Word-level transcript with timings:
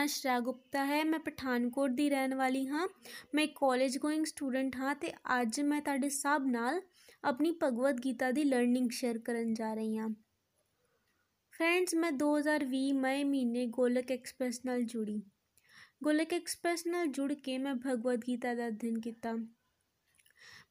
ਮੇਰਾ 0.00 0.06
ਨਾਮ 0.06 0.06
ਸ਼੍ਰੇਆ 0.06 0.40
ਗੁਪਤਾ 0.40 0.84
ਹੈ 0.84 1.02
ਮੈਂ 1.04 1.18
ਪਠਾਨਕੋਟ 1.18 1.90
ਦੀ 1.90 2.08
ਰਹਿਣ 2.10 2.34
ਵਾਲੀ 2.34 2.66
ਹਾਂ 2.66 2.86
ਮੈਂ 3.34 3.44
ਇੱਕ 3.44 3.52
ਕਾਲਜ 3.56 3.96
ਗੋਇੰਗ 3.98 4.24
ਸਟੂਡੈਂਟ 4.26 4.76
ਹਾਂ 4.76 4.94
ਤੇ 4.94 5.12
ਅੱਜ 5.40 5.60
ਮੈਂ 5.60 5.80
ਤੁਹਾਡੇ 5.80 6.08
ਸਭ 6.08 6.46
ਨਾਲ 6.46 6.80
ਆਪਣੀ 7.24 7.50
ਭਗਵਦ 7.62 8.00
ਗੀਤਾ 8.04 8.30
ਦੀ 8.30 8.44
ਲਰਨਿੰਗ 8.44 8.90
ਸ਼ੇਅਰ 8.90 9.18
ਕਰਨ 9.18 9.52
ਜਾ 9.54 9.72
ਰਹੀ 9.74 9.98
ਹਾਂ 9.98 10.08
ਫਰੈਂਡਸ 11.52 11.94
ਮੈਂ 11.94 12.12
2020 12.22 12.92
ਮਈ 12.92 13.24
ਮਹੀਨੇ 13.24 13.66
ਗੋਲਕ 13.66 14.12
ਐਕਸਪ੍ਰੈਸ 14.12 14.60
ਨਾਲ 14.64 14.82
ਜੁੜੀ 14.84 15.20
ਗੋਲਕ 16.04 16.32
ਐਕਸਪ੍ਰੈਸ 16.32 16.86
ਨਾਲ 16.86 17.06
ਜੁੜ 17.06 17.32
ਕੇ 17.34 17.58
ਮੈਂ 17.58 17.74
ਭਗਵਦ 17.74 18.24
ਗੀਤਾ 18.28 18.54
ਦਾ 18.54 18.68
ਅਧਿਐਨ 18.68 19.00
ਕੀਤਾ 19.00 19.34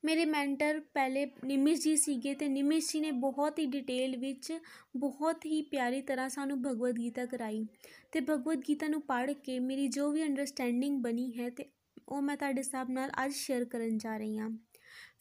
ਮੇਰੇ 0.05 0.25
ਮੈਂਟਰ 0.25 0.79
ਪਹਿਲੇ 0.93 1.31
ਨਿਮਿਸ਼ 1.45 1.81
ਜੀ 1.81 1.97
ਸੀਗੇ 1.97 2.33
ਤੇ 2.33 2.47
ਨਿਮਿਸ਼ 2.47 2.93
ਜੀ 2.93 2.99
ਨੇ 2.99 3.11
ਬਹੁਤ 3.11 3.59
ਹੀ 3.59 3.65
ਡਿਟੇਲ 3.65 4.17
ਵਿੱਚ 4.17 4.59
ਬਹੁਤ 4.97 5.45
ਹੀ 5.45 5.61
ਪਿਆਰੀ 5.61 6.01
ਤਰ੍ਹਾਂ 6.01 6.29
ਸਾਨੂੰ 6.29 6.61
ਭਗਵਦ 6.61 6.99
ਗੀਤਾ 6.99 7.25
ਕਰਾਈ 7.25 7.65
ਤੇ 8.11 8.19
ਭਗਵਦ 8.19 8.61
ਗੀਤਾ 8.69 8.87
ਨੂੰ 8.87 9.01
ਪੜ੍ਹ 9.01 9.31
ਕੇ 9.33 9.59
ਮੇਰੀ 9.59 9.87
ਜੋ 9.87 10.11
ਵੀ 10.11 10.23
ਅੰਡਰਸਟੈਂਡਿੰਗ 10.23 11.03
ਬਣੀ 11.03 11.39
ਹੈ 11.39 11.49
ਤੇ 11.49 11.65
ਉਹ 12.09 12.21
ਮੈਂ 12.21 12.37
ਤੁਹਾਡੇ 12.37 12.63
ਸਾਹਬ 12.63 12.89
ਨਾਲ 12.89 13.11
ਅੱਜ 13.25 13.33
ਸ਼ੇਅਰ 13.33 13.65
ਕਰਨ 13.65 13.97
ਜਾ 13.97 14.17
ਰਹੀ 14.17 14.37
ਹਾਂ। 14.37 14.49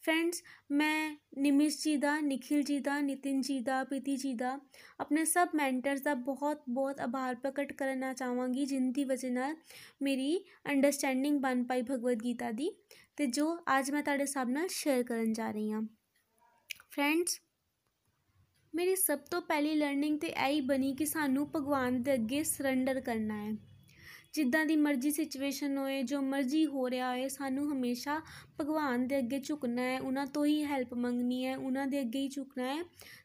ਫਰੈਂਡਸ 0.02 0.42
ਮੈਂ 0.70 1.16
ਨਿਮਿਸ਼ 1.38 1.84
ਜੀ 1.84 1.96
ਦਾ, 1.96 2.18
ਨikhil 2.20 2.62
ਜੀ 2.62 2.78
ਦਾ, 2.78 3.00
ਨਿਤਿਨ 3.00 3.40
ਜੀ 3.40 3.60
ਦਾ, 3.60 3.84
ਪ੍ਰੀਤੀ 3.84 4.16
ਜੀ 4.16 4.34
ਦਾ, 4.34 4.60
ਆਪਣੇ 5.00 5.24
ਸਭ 5.24 5.48
ਮੈਂਟਰਸ 5.54 6.00
ਦਾ 6.00 6.14
ਬਹੁਤ 6.14 6.62
ਬਹੁਤ 6.68 7.00
ਆਭਾਰ 7.00 7.34
ਪ੍ਰਗਟ 7.34 7.72
ਕਰਨਾ 7.72 8.12
ਚਾਹਾਂਗੀ 8.12 8.66
ਜਿਨ 8.66 8.92
ਦੀ 8.92 9.04
ਵਜ੍ਹਾ 9.04 9.30
ਨਾਲ 9.30 9.56
ਮੇਰੀ 10.02 10.38
ਅੰਡਰਸਟੈਂਡਿੰਗ 10.72 11.40
ਬਣ 11.40 11.64
ਪਾਈ 11.64 11.82
ਭਗਵਦ 11.82 12.22
ਗੀਤਾ 12.24 12.50
ਦੀ। 12.50 12.70
ਤੇ 13.18 13.26
ਜੋ 13.26 13.58
ਅੱਜ 13.78 13.90
ਮੈਂ 13.90 14.02
ਤੁਹਾਡੇ 14.02 14.26
ਸਭ 14.26 14.46
ਨਾਲ 14.48 14.68
ਸ਼ੇਅਰ 14.68 15.02
ਕਰਨ 15.02 15.32
ਜਾ 15.32 15.50
ਰਹੀ 15.50 15.72
ਹਾਂ। 15.72 15.82
ਫਰੈਂਡਸ 16.90 17.40
ਮੇਰੀ 18.74 18.96
ਸਭ 18.96 19.18
ਤੋਂ 19.18 19.42
ਪਹਿਲੀ 19.42 19.74
ਲਰਨਿੰਗ 19.74 20.20
ਤੇ 20.20 20.28
ਐਈ 20.28 20.60
ਬਣੀ 20.60 20.94
ਕਿ 20.94 21.06
ਸਾਨੂੰ 21.06 21.50
ਭਗਵਾਨ 21.56 22.02
ਦੇ 22.02 22.14
ਅੱਗੇ 22.14 22.42
ਸਰੈਂਡਰ 22.44 23.00
ਕਰਨਾ 23.00 23.44
ਹੈ। 23.44 23.52
ਜਿੱਦਾਂ 24.32 24.66
ਦੀ 24.66 24.76
ਮਰਜ਼ੀ 24.76 25.10
ਸਿਚੁਏਸ਼ਨ 25.10 25.78
ਹੋਏ, 25.78 26.02
ਜੋ 26.02 26.20
ਮਰਜ਼ੀ 26.22 26.66
ਹੋ 26.66 26.90
ਰਿਹਾ 26.90 27.10
ਹੋਏ, 27.10 27.28
ਸਾਨੂੰ 27.28 27.72
ਹਮੇਸ਼ਾ 27.72 28.20
ਭਗਵਾਨ 28.60 29.06
ਦੇ 29.06 29.18
ਅੱਗੇ 29.18 29.40
ਝੁਕਣਾ 29.40 29.82
ਹੈ। 29.82 30.00
ਉਹਨਾਂ 30.00 30.26
ਤੋਂ 30.26 30.46
ਹੀ 30.46 30.64
ਹੈਲਪ 30.64 30.94
ਮੰਗਣੀ 30.94 31.44
ਹੈ, 31.46 31.56
ਉਹਨਾਂ 31.56 31.86
ਦੇ 31.86 32.00
ਅੱਗੇ 32.00 32.18
ਹੀ 32.18 32.28
ਝੁਕਣਾ 32.28 32.74
ਹੈ। 32.74 32.82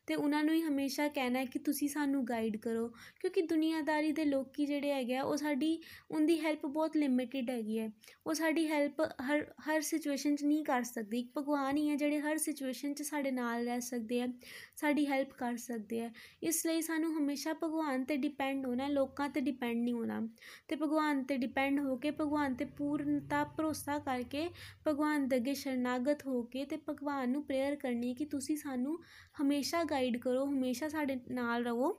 ਤੇ 0.07 0.15
ਉਹਨਾਂ 0.15 0.43
ਨੂੰ 0.43 0.53
ਹੀ 0.53 0.61
ਹਮੇਸ਼ਾ 0.61 1.07
ਕਹਿਣਾ 1.07 1.39
ਹੈ 1.39 1.45
ਕਿ 1.45 1.59
ਤੁਸੀਂ 1.59 1.87
ਸਾਨੂੰ 1.89 2.23
ਗਾਈਡ 2.25 2.57
ਕਰੋ, 2.57 2.87
ਕਿਉਂਕਿ 3.19 3.41
ਦੁਨੀਆਦਾਰੀ 3.41 4.11
ਦੇ 4.11 4.25
ਲੋਕੀ 4.25 4.65
ਜਿਹੜੇ 4.65 4.91
ਹੈਗੇ 4.91 5.15
ਆ, 5.15 5.23
ਉਹ 5.23 5.37
ਸਾਡੀ, 5.37 5.79
ਉਹਦੀ 6.11 6.39
ਹੈਲਪ 6.39 6.65
ਬਹੁਤ 6.65 6.97
ਲਿਮਿਟਿਡ 6.97 7.49
ਹੈਗੀ 7.49 7.79
ਹੈ। 7.79 7.89
ਉਹ 8.25 8.33
ਸਾਡੀ 8.33 8.67
ਹੈਲਪ 8.67 9.01
ਹਰ 9.21 9.45
ਹਰ 9.67 9.81
ਸਿਚੁਏਸ਼ਨ 9.81 10.35
'ਚ 10.35 10.43
ਨਹੀਂ 10.43 10.63
ਕਰ 10.65 10.83
ਸਕਦੇ। 10.83 11.19
ਇੱਕ 11.19 11.29
ਭਗਵਾਨ 11.37 11.77
ਹੀ 11.77 11.89
ਹੈ 11.89 11.95
ਜਿਹੜੇ 11.95 12.19
ਹਰ 12.19 12.37
ਸਿਚੁਏਸ਼ਨ 12.37 12.93
'ਚ 12.93 13.01
ਸਾਡੇ 13.01 13.31
ਨਾਲ 13.31 13.65
ਰਹਿ 13.65 13.81
ਸਕਦੇ 13.81 14.21
ਆ, 14.21 14.27
ਸਾਡੀ 14.75 15.05
ਹੈਲਪ 15.07 15.33
ਕਰ 15.37 15.57
ਸਕਦੇ 15.57 16.01
ਆ। 16.01 16.09
ਇਸ 16.43 16.65
ਲਈ 16.65 16.81
ਸਾਨੂੰ 16.81 17.11
ਹਮੇਸ਼ਾ 17.17 17.53
ਭਗਵਾਨ 17.53 18.03
ਤੇ 18.03 18.17
ਡਿਪੈਂਡ 18.17 18.65
ਹੋਣਾ, 18.65 18.87
ਲੋਕਾਂ 18.87 19.29
ਤੇ 19.29 19.41
ਡਿਪੈਂਡ 19.41 19.77
ਨਹੀਂ 19.77 19.93
ਹੋਣਾ। 19.93 20.21
ਤੇ 20.67 20.75
ਭਗਵਾਨ 20.75 21.23
ਤੇ 21.23 21.37
ਡਿਪੈਂਡ 21.37 21.79
ਹੋ 21.79 21.95
ਕੇ, 21.97 22.11
ਭਗਵਾਨ 22.11 22.55
ਤੇ 22.55 22.65
ਪੂਰਨਤਾ, 22.77 23.43
ਭਰੋਸਾ 23.57 23.97
ਕਰਕੇ, 23.99 24.47
ਭਗਵਾਨ 24.87 25.27
ਦੇ 25.27 25.35
ਅੱਗੇ 25.35 25.53
ਸ਼ਰਨਾਗਤ 25.53 26.25
ਹੋ 26.27 26.41
ਕੇ 26.43 26.65
ਤੇ 26.65 26.77
ਭਗਵਾਨ 26.89 27.29
ਨੂੰ 27.29 27.43
ਪ੍ਰੇਅਰ 27.43 27.75
ਕਰਨੀ 27.75 28.13
ਕਿ 28.13 28.25
ਤੁਸੀਂ 28.25 28.57
ਸਾਨੂੰ 28.57 28.97
ਹਮੇਸ਼ਾ 29.41 29.83
ਗਾਈਡ 29.93 30.17
ਕਰੋ, 30.17 30.45
ਹਮੇਸ਼ਾ 30.45 30.89
ਸਾਡੇ 30.89 31.19
ਨਾਲ 31.31 31.63
ਰਹੋ 31.63 31.91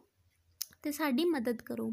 ਤੇ 0.83 0.93
ਸਾਡੀ 0.93 1.25
ਮਦਦ 1.25 1.63
ਕਰੋ। 1.63 1.91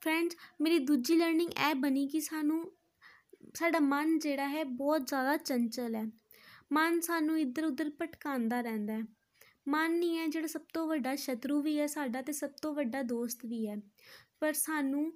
ਫਰੈਂਡਸ 0.00 0.36
ਮੇਰੀ 0.60 0.78
ਦੂਜੀ 0.78 1.14
ਲਰਨਿੰਗ 1.14 1.50
ਇਹ 1.70 1.74
ਬਣੀ 1.74 2.06
ਕਿ 2.08 2.20
ਸਾਨੂੰ, 2.20 2.72
ਸਾਡਾ 3.54 3.78
ਮਨ 3.80 4.18
ਜਿਹੜਾ 4.18 4.48
ਹੈ 4.48 4.64
ਬਹੁਤ 4.64 5.06
ਜ਼ਿਆਦਾ 5.06 5.36
ਚੰਚਲ 5.36 5.94
ਹੈ। 5.94 6.04
ਮਨ 6.72 7.00
ਸਾਨੂੰ 7.00 7.38
ਇੱਧਰ 7.40 7.64
ਉੱਧਰ 7.64 7.90
ਭਟਕਾਉਂਦਾ 7.90 8.60
ਰਹਿੰਦਾ 8.60 8.92
ਹੈ। 8.92 9.02
ਮਨ 9.68 9.92
ਨਹੀਂ 9.92 10.18
ਹੈ 10.18 10.26
ਜਿਹੜਾ 10.26 10.46
ਸਭ 10.46 10.60
ਤੋਂ 10.74 10.86
ਵੱਡਾ 10.88 11.16
ਸ਼ਤਰੂ 11.16 11.62
ਵੀ 11.62 11.78
ਹੈ 11.80 11.86
ਸਾਡਾ 11.86 12.22
ਤੇ 12.22 12.32
ਸਭ 12.32 12.50
ਤੋਂ 12.62 12.74
ਵੱਡਾ 12.74 13.02
ਦੋਸਤ 13.02 13.46
ਵੀ 13.46 13.68
ਹੈ। 13.68 13.76
ਪਰ 14.40 14.52
ਸਾਨੂੰ 14.52 15.12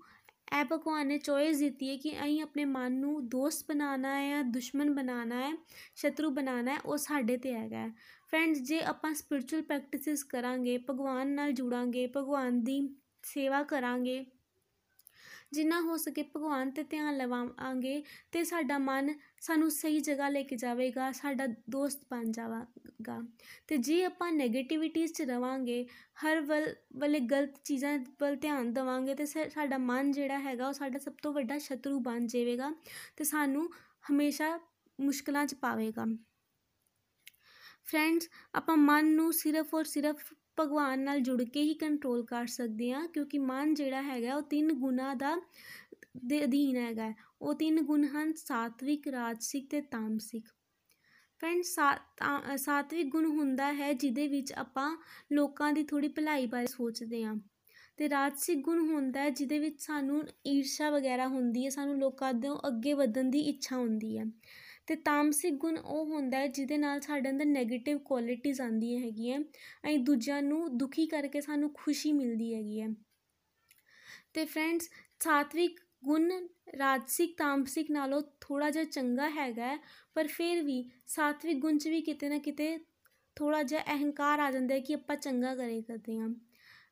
ਇਹ 0.60 0.64
ਭਗਵਾਨ 0.72 1.06
ਨੇ 1.06 1.19
ਚੋਇਸ 1.19 1.59
ਦਿੱਤੀ 1.59 1.88
ਹੈ 1.88 1.97
ਕਿ 1.97 2.25
ਅਸੀਂ 2.25 2.43
ਆਪਣੇ 2.43 2.64
ਮਨ 2.64 2.93
ਨੂੰ 2.93 3.28
ਦੋਸਤ 3.28 3.69
ਬਣਾਉਣਾ 3.69 4.14
ਹੈ 4.19 4.28
ਜਾਂ 4.31 4.44
ਦੁਸ਼ਮਣ 4.44 4.91
ਬਣਾਉਣਾ 4.94 5.41
ਹੈ, 5.41 5.53
ਸ਼ਤਰੂ 5.97 6.31
ਬਣਾਉਣਾ 6.31 6.75
ਹੈ, 6.75 6.81
ਉਹ 6.81 6.97
ਸਾਡੇ 6.97 7.37
ਤੇ 7.37 7.54
ਹੈਗਾ 7.54 7.88
ਫਰੈਂਡਸ 8.32 8.59
ਜੇ 8.59 8.78
ਆਪਾਂ 8.81 9.12
ਸਪਿਰਚੁਅਲ 9.15 9.62
ਪ੍ਰੈਕਟਿਸਿਸ 9.62 10.22
ਕਰਾਂਗੇ, 10.25 10.76
ਭਗਵਾਨ 10.91 11.28
ਨਾਲ 11.28 11.53
ਜੁੜਾਂਗੇ, 11.53 12.06
ਭਗਵਾਨ 12.16 12.62
ਦੀ 12.65 12.81
ਸੇਵਾ 13.25 13.62
ਕਰਾਂਗੇ, 13.62 14.25
ਜਿੰਨਾ 15.53 15.81
ਹੋ 15.81 15.97
ਸਕੇ 15.97 16.22
ਭਗਵਾਨ 16.37 16.70
ਤੇ 16.70 16.82
ਧਿਆਨ 16.82 17.16
ਲਵਾਵਾਂਗੇ 17.16 18.03
ਤੇ 18.32 18.44
ਸਾਡਾ 18.44 18.78
ਮਨ 18.78 19.12
ਸਾਨੂੰ 19.41 19.70
ਸਹੀ 19.70 20.00
ਜਗ੍ਹਾ 20.00 20.28
ਲੈ 20.28 20.43
ਕੇ 20.43 20.56
ਜਾਵੇਗਾ, 20.56 21.10
ਸਾਡਾ 21.12 21.47
ਦੋਸਤ 21.70 22.06
ਬਣ 22.10 22.31
ਜਾਵੇਗਾ। 22.32 23.20
ਤੇ 23.69 23.76
ਜੇ 23.78 24.03
ਆਪਾਂ 24.04 24.31
네ਗੇਟਿਵਿਟੀਜ਼ 24.32 25.12
'ਚ 25.12 25.22
ਰਵਾਂਗੇ, 25.22 25.84
ਹਰ 26.25 26.41
ਵੱਲ, 26.41 26.75
ਵੱਲੇ 26.97 27.20
ਗਲਤ 27.20 27.62
ਚੀਜ਼ਾਂ 27.64 27.99
ਵੱਲ 28.20 28.37
ਧਿਆਨ 28.37 28.72
ਦੇਵਾਂਗੇ 28.72 29.14
ਤੇ 29.14 29.26
ਸਾਡਾ 29.26 29.78
ਮਨ 29.78 30.12
ਜਿਹੜਾ 30.12 30.38
ਹੈਗਾ 30.38 30.69
ਉਹ 30.69 30.72
ਸਾਡਾ 30.72 30.99
ਸਭ 30.99 31.12
ਤੋਂ 31.22 31.32
ਵੱਡਾ 31.32 31.59
ਸ਼ਤਰੂ 31.59 32.00
ਬਣ 32.00 32.26
ਜਾਵੇਗਾ 32.26 32.72
ਤੇ 33.16 33.25
ਸਾਨੂੰ 33.25 33.69
ਹਮੇਸ਼ਾ 34.10 34.59
ਮੁਸ਼ਕਲਾਂ 34.99 35.47
'ਚ 35.47 35.54
ਪਾਵੇਗਾ। 35.54 36.06
ਫਰੈਂਡਸ 37.87 38.28
ਆਪਾਂ 38.54 38.76
ਮਨ 38.76 39.06
ਨੂੰ 39.15 39.32
ਸਿਰਫ 39.32 39.75
ਔਰ 39.75 39.84
ਸਿਰਫ 39.84 40.32
ਭਗਵਾਨ 40.59 41.00
ਨਾਲ 41.00 41.20
ਜੁੜ 41.20 41.43
ਕੇ 41.44 41.62
ਹੀ 41.62 41.75
ਕੰਟਰੋਲ 41.75 42.25
ਕਰ 42.26 42.47
ਸਕਦੇ 42.47 42.93
ਹਾਂ, 42.93 43.06
ਕਿਉਂਕਿ 43.09 43.38
ਮਨ 43.41 43.75
ਜਿਹੜਾ 43.75 44.03
ਹੈਗਾ 44.03 44.34
ਉਹ 44.37 44.43
ਤਿੰਨ 44.50 44.72
ਗੁਣਾ 44.72 45.12
ਦਾ 45.15 45.37
ਦੇ 46.26 46.43
ਅਧੀਨ 46.44 46.76
ਹੈਗਾ 46.76 47.12
ਉਹ 47.41 47.54
ਤਿੰਨ 47.54 47.81
ਗੁਣ 47.82 48.04
ਹਨ, 48.06 48.32
ਸਾਤਵਿਕ, 48.37 49.09
ਰਾਜਸਿਕ 49.09 49.69
ਤੇ 49.70 49.81
ਤਾਮਸਿਕ। 49.82 50.48
ਫਰੈਂਡਸ 51.41 51.75
ਸਾਤਵਿਕ 52.56 53.06
ਗੁਣ 53.12 53.26
ਹੁੰਦਾ 53.28 53.72
ਹੈ 53.72 53.93
ਜਿਹਦੇ 53.93 54.26
ਵਿੱਚ 54.28 54.53
ਆਪਾਂ 54.54 54.91
ਲੋਕਾਂ 55.32 55.72
ਦੀ 55.72 55.82
ਥੋੜੀ 55.84 56.09
ਭਲਾਈ 56.09 56.47
ਬਾਰੇ 56.47 56.66
ਸੋਚਦੇ 56.66 57.25
ਹਾਂ। 57.25 57.34
ਤੇ 57.99 58.09
ਰਾਜਸਿਕ 58.09 58.59
ਗੁਣ 58.64 58.78
ਹੁੰਦਾ 58.82 59.20
ਹੈ 59.20 59.31
ਜਿਹਦੇ 59.31 59.59
ਵਿੱਚ 59.59 59.81
ਸਾਨੂੰ 59.81 60.22
ਈਰਸ਼ਾ 60.47 60.91
ਵਗੈਰਾ 60.91 61.26
ਹੁੰਦੀ 61.28 61.64
ਹੈ, 61.64 61.70
ਸਾਨੂੰ 61.70 61.99
ਲੋਕਾਂ 61.99 62.32
ਦੇ 62.34 62.49
ਅੱਗੇ 62.69 62.93
ਵਧਣ 62.94 63.31
ਦੀ 63.31 63.41
ਇੱਛਾ 63.50 63.76
ਹੁੰਦੀ 63.76 64.16
ਹੈ। 64.19 64.25
ਤੇ 64.87 64.97
ਤਾਮਸਿਕ 64.97 65.54
ਗੁਣ 65.54 65.78
ਉਹ 65.78 66.04
ਹੁੰਦਾ 66.06 66.38
ਹੈ 66.38 66.47
ਜਿਹਦੇ 66.47 66.76
ਨਾਲ 66.76 67.00
ਸਾਡੇ 67.00 67.31
ਅੰਦਰ 67.31 67.44
네ਗੇਟਿਵ 67.44 67.98
ਕੁਆਲਿਟੀਆਂ 67.98 68.65
ਆਉਂਦੀਆਂ 68.65 69.00
ਹੈਗੀਆਂ। 69.00 69.41
ਅਸੀਂ 69.41 69.98
ਦੂਜਿਆਂ 69.98 70.43
ਨੂੰ 70.43 70.78
ਦੁਖੀ 70.78 71.06
ਕਰਕੇ 71.06 71.41
ਸਾਨੂੰ 71.41 71.70
ਖੁਸ਼ੀ 71.75 72.12
ਮਿਲਦੀ 72.12 72.54
ਹੈਗੀ 72.54 72.81
ਹੈ। 72.81 72.88
ਤੇ 74.34 74.44
ਫਰੈਂਡਸ 74.44 74.91
ਸਾਤਵਿਕ 75.20 75.81
ਗੁਣ 76.04 76.31
ਰਾਜਸਿਕ, 76.78 77.34
ਤਾਮਸਿਕ 77.38 77.91
ਨਾਲੋਂ 77.91 78.22
ਥੋੜਾ 78.41 78.70
ਜਿਹਾ 78.70 78.84
ਚੰਗਾ 78.84 79.28
ਹੈਗਾ 79.31 79.76
ਪਰ 80.15 80.26
ਫਿਰ 80.26 80.62
ਵੀ 80.62 80.91
ਸਾਤਵਿਕ 81.06 81.59
ਗੁਣ 81.59 81.78
'ਚ 81.78 81.88
ਵੀ 81.88 82.00
ਕਿਤੇ 82.00 82.28
ਨਾ 82.28 82.38
ਕਿਤੇ 82.38 82.78
ਥੋੜਾ 83.37 83.62
ਜਿਹਾ 83.62 83.82
ਅਹੰਕਾਰ 83.94 84.38
ਆ 84.38 84.50
ਜਾਂਦਾ 84.50 84.75
ਹੈ 84.75 84.81
ਕਿ 84.81 84.94
ਆਪਾਂ 84.94 85.16
ਚੰਗਾ 85.16 85.54
ਕਰੇ 85.54 85.82
ਕਰਦੇ 85.82 86.19
ਹਾਂ। 86.19 86.28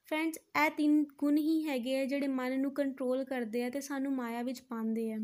ਫਰੈਂਡਸ 0.06 0.38
ਇਹ 0.38 0.70
ਤਿੰਨ 0.70 1.04
ਗੁਣ 1.18 1.36
ਹੀ 1.36 1.68
ਹੈਗੇ 1.68 2.00
ਆ 2.00 2.04
ਜਿਹੜੇ 2.04 2.26
ਮਨ 2.26 2.60
ਨੂੰ 2.60 2.74
ਕੰਟਰੋਲ 2.74 3.24
ਕਰਦੇ 3.24 3.64
ਆ 3.64 3.70
ਤੇ 3.70 3.80
ਸਾਨੂੰ 3.80 4.12
ਮਾਇਆ 4.12 4.42
ਵਿੱਚ 4.42 4.60
ਪਾਉਂਦੇ 4.62 5.12
ਆ। 5.12 5.18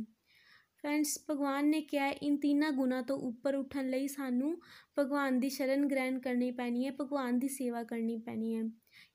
ਫਰੈਂਡਸ 0.86 1.18
ਭਗਵਾਨ 1.30 1.66
ਨੇ 1.66 1.80
ਕਿਹਾ 1.80 2.06
ਇਨ 2.08 2.36
ਤਿੰਨਾਂ 2.36 2.70
ਗੁਣਾ 2.72 3.02
ਤੋਂ 3.02 3.16
ਉੱਪਰ 3.18 3.54
ਉੱਠਣ 3.54 3.88
ਲਈ 3.90 4.08
ਸਾਨੂੰ 4.08 4.60
ਭਗਵਾਨ 4.98 5.40
ਦੀ 5.40 5.48
ਸ਼ਰਨ 5.48 5.86
ਗ੍ਰਹਿਣ 5.88 6.18
ਕਰਨੀ 6.18 6.50
ਪੈਣੀ 6.50 6.86
ਹੈ, 6.86 6.90
ਭਗਵਾਨ 7.00 7.38
ਦੀ 7.38 7.48
ਸੇਵਾ 7.48 7.82
ਕਰਨੀ 7.84 8.16
ਪੈਣੀ 8.18 8.54
ਹੈ। 8.56 8.62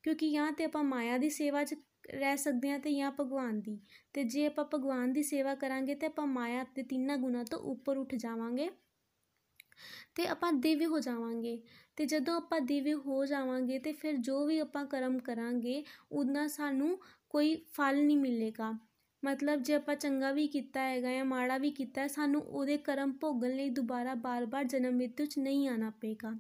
ਕਿਉਂਕਿ 0.04 0.32
ਜਾਂ 0.32 0.52
ਤੇ 0.52 0.64
ਆਪਾਂ 0.64 0.84
ਮਾਇਆ 0.84 1.18
ਦੀ 1.18 1.30
ਸੇਵਾ 1.30 1.64
'ਚ 1.64 1.76
ਰਹਿ 2.10 2.38
ਸਕਦੇ 2.38 2.72
ਹਾਂ 2.72 2.80
ਤੇ 2.80 2.94
ਜਾਂ 2.94 3.12
ਭਗਵਾਨ 3.20 3.62
ਦੀ। 3.62 3.80
ਤੇ 4.14 4.24
ਜੇ 4.24 4.46
ਆਪਾਂ 4.46 4.66
ਭਗਵਾਨ 4.74 5.14
ਦੀ 5.14 5.24
ਸੇਵਾ 5.24 5.56
ਕਰਾਂਗੇ 5.56 5.96
ਤੇ 5.96 6.08
ਆਪਾਂ 6.08 6.28
ਮਾਇਆ 6.28 6.66
ਦੇ 6.76 6.84
ਤਿੰਨਾਂ 6.84 7.18
ਗੁਣਾ 7.18 7.44
ਤੋਂ 7.44 7.60
ਉੱਪਰ 7.60 7.98
ਉੱਠ 7.98 8.16
ਜਾਵਾਂਗੇ 8.16 8.70
ਤੇ 10.16 10.28
ਆਪਾਂ 10.28 10.54
ਦਿਵਯ 10.54 10.86
ਹੋ 10.86 11.00
ਜਾਵਾਂਗੇ। 11.00 11.62
ਤੇ 11.96 12.06
ਜਦੋਂ 12.06 12.36
ਆਪਾਂ 12.36 12.62
ਦਿਵਯ 12.62 12.94
ਹੋ 12.94 13.26
ਜਾਵਾਂਗੇ 13.26 13.80
ਤੇ 13.80 13.92
ਫਿਰ 13.92 14.18
ਜੋ 14.18 14.46
ਵੀ 14.46 14.60
ਆਪਾਂ 14.60 14.86
ਕਰਮ 14.86 15.20
ਕਰਾਂਗੇ 15.20 15.84
ਉਹਦਾ 16.12 16.48
ਸਾਨੂੰ 16.48 17.00
ਕੋਈ 17.30 17.56
ਫਲ 17.74 18.06
ਨਹੀਂ 18.06 18.18
ਮਿਲੇਗਾ। 18.18 18.91
ਮਤਲਬ 19.26 19.64
ਜੇ 19.64 19.74
ਆਪਾਂ 19.74 19.96
ਚੰਗਾ 19.96 20.32
ਵੀ 20.32 20.48
ਕੀਤਾ 20.48 20.82
ਹੈਗਾ 20.82 21.12
ਜਾਂ 21.12 21.26
ਮਾੜਾ 21.26 21.58
ਵੀ 21.58 21.72
ਕੀਤਾ 21.72 22.08
ਸਾਨੂੰ 22.08 22.42
ਉਹਦੇ 22.42 22.78
ਕਰਮ 22.78 23.12
ਭੋਗਣ 23.12 23.56
ਲਈ 23.56 23.70
ਦੁਬਾਰਾ 23.70 24.14
ਬਾਰ-ਬਾਰ 24.16 24.64
ਜਨਮ 24.64 24.96
ਮ੍ਰਿਤੂ 24.96 25.26
'ਚ 25.26 25.40
ਨਹੀਂ 25.40 25.68
ਆਣਾ 25.70 25.90
ਪਏਗਾ। 25.90 26.32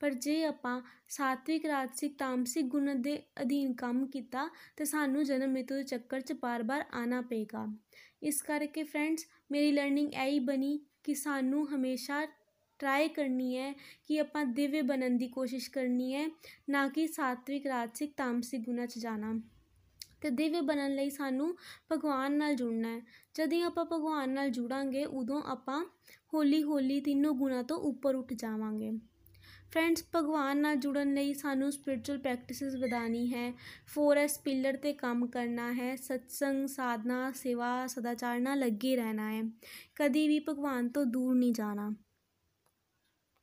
ਪਰ 0.00 0.14
ਜੇ 0.14 0.44
ਆਪਾਂ 0.44 0.80
ਸਾਤਵਿਕ, 1.08 1.66
ਰਾਜਸਿਕ, 1.66 2.16
ਤਾਮਸਿਕ 2.18 2.66
ਗੁਣ 2.66 2.94
ਦੇ 2.94 3.22
ਅਧੀਨ 3.42 3.72
ਕੰਮ 3.72 4.06
ਕੀਤਾ, 4.06 4.48
ਤੇ 4.76 4.84
ਸਾਨੂੰ 4.84 5.24
ਜਨਮ 5.24 5.50
ਮ੍ਰਿਤੂ 5.50 5.74
ਦੇ 5.74 5.82
ਚੱਕਰ 5.82 6.20
'ਚ 6.20 6.32
ਬਾਰ-ਬਾਰ 6.32 6.84
ਆਣਾ 6.92 7.20
ਪਏਗਾ। 7.20 7.66
ਇਸ 8.22 8.42
ਕਰਕੇ 8.42 8.82
ਫਰੈਂਡਸ 8.82 9.26
ਮੇਰੀ 9.52 9.72
ਲਰਨਿੰਗ 9.72 10.14
ਐਈ 10.14 10.38
ਬਣੀ 10.38 10.78
ਕਿ 11.04 11.14
ਸਾਨੂੰ 11.14 11.66
ਹਮੇਸ਼ਾ 11.74 12.26
ਟਰਾਈ 12.78 13.08
ਕਰਨੀ 13.08 13.56
ਹੈ 13.56 13.72
ਕਿ 14.08 14.18
ਆਪਾਂ 14.20 14.44
ਦਿਵਯ 14.44 14.82
ਬਣਨ 14.82 15.16
ਦੀ 15.18 15.28
ਕੋਸ਼ਿਸ਼ 15.28 15.70
ਕਰਨੀ 15.70 16.14
ਹੈ, 16.14 16.28
ਨਾ 16.68 16.88
ਕਿ 16.88 17.06
ਸਾਤਵਿਕ, 17.06 17.66
ਰਾਜਸਿਕ, 17.66 18.12
ਤਾਮਸਿਕ 18.16 18.60
ਗੁਣਾਂ 18.60 18.86
'ਚ 18.86 18.98
ਜਾਣਾ। 18.98 19.40
ਤੇ 20.22 20.30
ਦਿਵਯ 20.30 20.60
ਬਣਨ 20.60 20.94
ਲਈ 20.94 21.10
ਸਾਨੂੰ 21.10 21.56
ਭਗਵਾਨ 21.92 22.32
ਨਾਲ 22.32 22.54
ਜੁੜਨਾ 22.54 22.96
ਹੈ। 22.96 23.00
ਜਦੋਂ 23.34 23.62
ਆਪਾਂ 23.62 23.84
ਭਗਵਾਨ 23.84 24.30
ਨਾਲ 24.30 24.50
ਜੁੜਾਂਗੇ, 24.50 25.04
ਉਦੋਂ 25.04 25.42
ਆਪਾਂ 25.42 25.84
ਹੌਲੀ 26.34 26.62
ਹੌਲੀ 26.62 27.00
ਤਿੰਨੋਂ 27.00 27.34
ਗੁਣਾਂ 27.34 27.64
ਤੋਂ 27.64 27.76
ਉੱਪਰ 27.76 28.14
ਉੱਠ 28.14 28.32
ਜਾਵਾਂਗੇ। 28.32 28.92
ਫਰੈਂਡਸ, 29.72 30.04
ਭਗਵਾਨ 30.14 30.58
ਨਾਲ 30.58 30.76
ਜੁੜਨ 30.76 31.14
ਲਈ 31.14 31.34
ਸਾਨੂੰ 31.34 31.72
ਸਪਿਰਚੁਅਲ 31.72 32.18
ਪ੍ਰੈਕਟਿਸਿਸ 32.18 32.74
ਵਧਾਣੀ 32.74 33.34
ਹੈ। 33.34 33.52
4S 33.86 34.38
ਪਿਲਰ 34.38 34.76
ਤੇ 34.76 34.92
ਕੰਮ 34.92 35.26
ਕਰਨਾ 35.26 35.72
ਹੈ। 35.72 35.96
ਸਤਸੰਗ, 35.96 36.68
ਸਾਧਨਾ, 36.68 37.32
ਸੇਵਾ, 37.32 37.86
ਸਦਾਚਾਰ 37.86 38.40
ਨਾਲ 38.40 38.58
ਲੱਗੇ 38.58 38.96
ਰਹਿਣਾ 38.96 39.32
ਹੈ। 39.32 39.42
ਕਦੀ 39.94 40.28
ਵੀ 40.28 40.38
ਭਗਵਾਨ 40.38 40.88
ਤੋਂ 40.88 41.06
ਦੂਰ 41.06 41.34
ਨਹੀਂ 41.34 41.52
ਜਾਣਾ। 41.52 41.94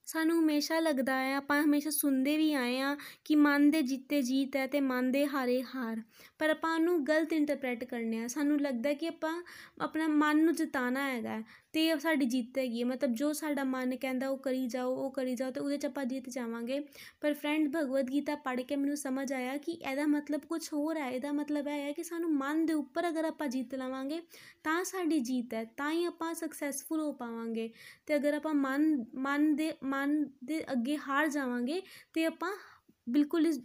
ਸਾਨੂੰ 0.10 0.38
ਹਮੇਸ਼ਾ 0.40 0.80
ਲੱਗਦਾ 0.80 1.16
ਹੈ, 1.16 1.36
ਆਪਾਂ 1.36 1.62
ਹਮੇਸ਼ਾ 1.64 1.90
ਸੁਣਦੇ 1.90 2.36
ਵੀ 2.38 2.54
ਆਏ 2.54 2.80
ਆ 2.80 2.96
ਕਿ 3.26 3.36
ਮਨ 3.36 3.70
ਦੇ 3.72 3.82
ਜਿੱਤੇ 3.82 4.22
ਜੀਤ 4.22 4.56
ਹੈ 4.56 4.66
ਤੇ 4.68 4.80
ਮਨ 4.82 5.12
ਦੇ 5.12 5.26
ਹਾਰੇ 5.28 5.62
ਹਾਰ। 5.76 6.02
ਪਰ 6.40 6.50
ਆਪਾਂ 6.50 6.74
ਉਹਨੂੰ 6.74 7.04
ਗਲਤ 7.06 7.34
ਇੰਟਰਪ੍ਰੈਟ 7.34 7.84
ਕਰਨੇ 7.84 8.24
ਆ 8.24 8.28
ਸਾਨੂੰ 8.28 8.60
ਲੱਗਦਾ 8.62 8.94
ਕਿ 8.94 9.08
ਆਪਾਂ 9.08 9.34
ਆਪਣਾ 9.82 10.08
ਮਨ 10.08 10.44
ਨੂੰ 10.44 10.54
ਜਿਤਾਣਾ 10.56 11.08
ਹੈਗਾ 11.10 11.42
ਤੇ 11.74 11.90
ਸਾਡੀ 12.00 12.26
ਜਿੱਤ 12.26 12.58
ਹੈਗੀ 12.58 12.82
ਹੈ। 12.82 12.86
ਮਤਲਬ 12.86 13.14
ਜੋ 13.14 13.32
ਸਾਡਾ 13.34 13.64
ਮਨ 13.64 13.96
ਕਹਿੰਦਾ 13.96 14.30
ਉਹ 14.30 14.38
ਕਰੀ 14.38 14.66
ਜਾਓ, 14.68 14.96
ਉਹ 14.96 15.12
ਕਰੀ 15.12 15.36
ਜਾਓ 15.36 15.52
ਤੇ 15.52 15.60
ਉਹਦੇ 15.60 15.78
'ਚ 15.78 15.86
ਆਪਾਂ 15.86 16.06
ਜਿੱਤ 16.06 16.30
ਜਾਵਾਂਗੇ। 16.30 16.80
ਪਰ 17.22 17.34
ਫਰੈਂਡ 17.34 17.70
ਭਗਵਦ 17.76 18.10
ਗੀਤਾ 18.12 18.36
ਪੜ੍ਹ 18.36 18.62
ਕੇ 18.62 18.76
ਮੈਨੂੰ 18.76 18.98
ਸਮਝ 18.98 19.32
ਆਇਆ 19.34 19.58
ਕਿ 19.58 19.72
ਇਹਦਾ 19.72 20.06
ਮਤਲਬ 20.08 20.46
ਕੁਝ 20.50 20.62
ਹੋਰ 20.74 20.98
ਹੈ। 20.98 21.10
ਇਹਦਾ 21.12 21.32
ਮਤਲਬ 21.32 21.68
ਇਹ 21.68 21.82
ਹੈ 21.82 21.92
ਕਿ 21.92 22.04
ਸਾਨੂੰ 22.04 22.32
ਮਨ 22.36 22.66
ਦੇ 22.66 22.74
ਉੱਪਰ 22.74 23.10
ਅਗਰ 23.10 23.26
ਆਪਾਂ 23.26 23.48
ਜਿੱਤ 23.48 23.76
ਲਵਾਂਗੇ 23.76 24.22
ਤਾਂ 24.64 24.84
ਸਾਡੀ 24.84 25.20
ਜਿੱਤ 25.20 25.54
ਹੈ, 25.54 25.64
ਤਾਂ 25.78 25.92
ਹੀ 25.92 26.04
ਆਪਾਂ 26.06 26.34
ਸਕਸੈਸਫੁਲ 26.34 27.00
ਹੋ 27.00 27.12
ਪਾਵਾਂਗੇ। 27.14 27.70
ਤੇ 28.08 28.16
ਅਗਰ 28.16 28.34
ਆਪਾਂ 28.34 28.54
ਮਨ 28.56 29.06
ਮਨ 29.16 29.56
ਦੇ 29.56 29.72
ਮਨ 30.00 30.24
ਦੇ 30.44 30.64
ਅੱਗੇ 30.72 30.98
ਹਾਰ 30.98 31.28
ਜਾਵਾਂਗੇ 31.28 31.82
ਤੇ 32.14 32.26
ਆਪਾਂ 32.26 32.52
ਬਿਲਕੁਲ 33.08 33.46
ਇਸ 33.48 33.60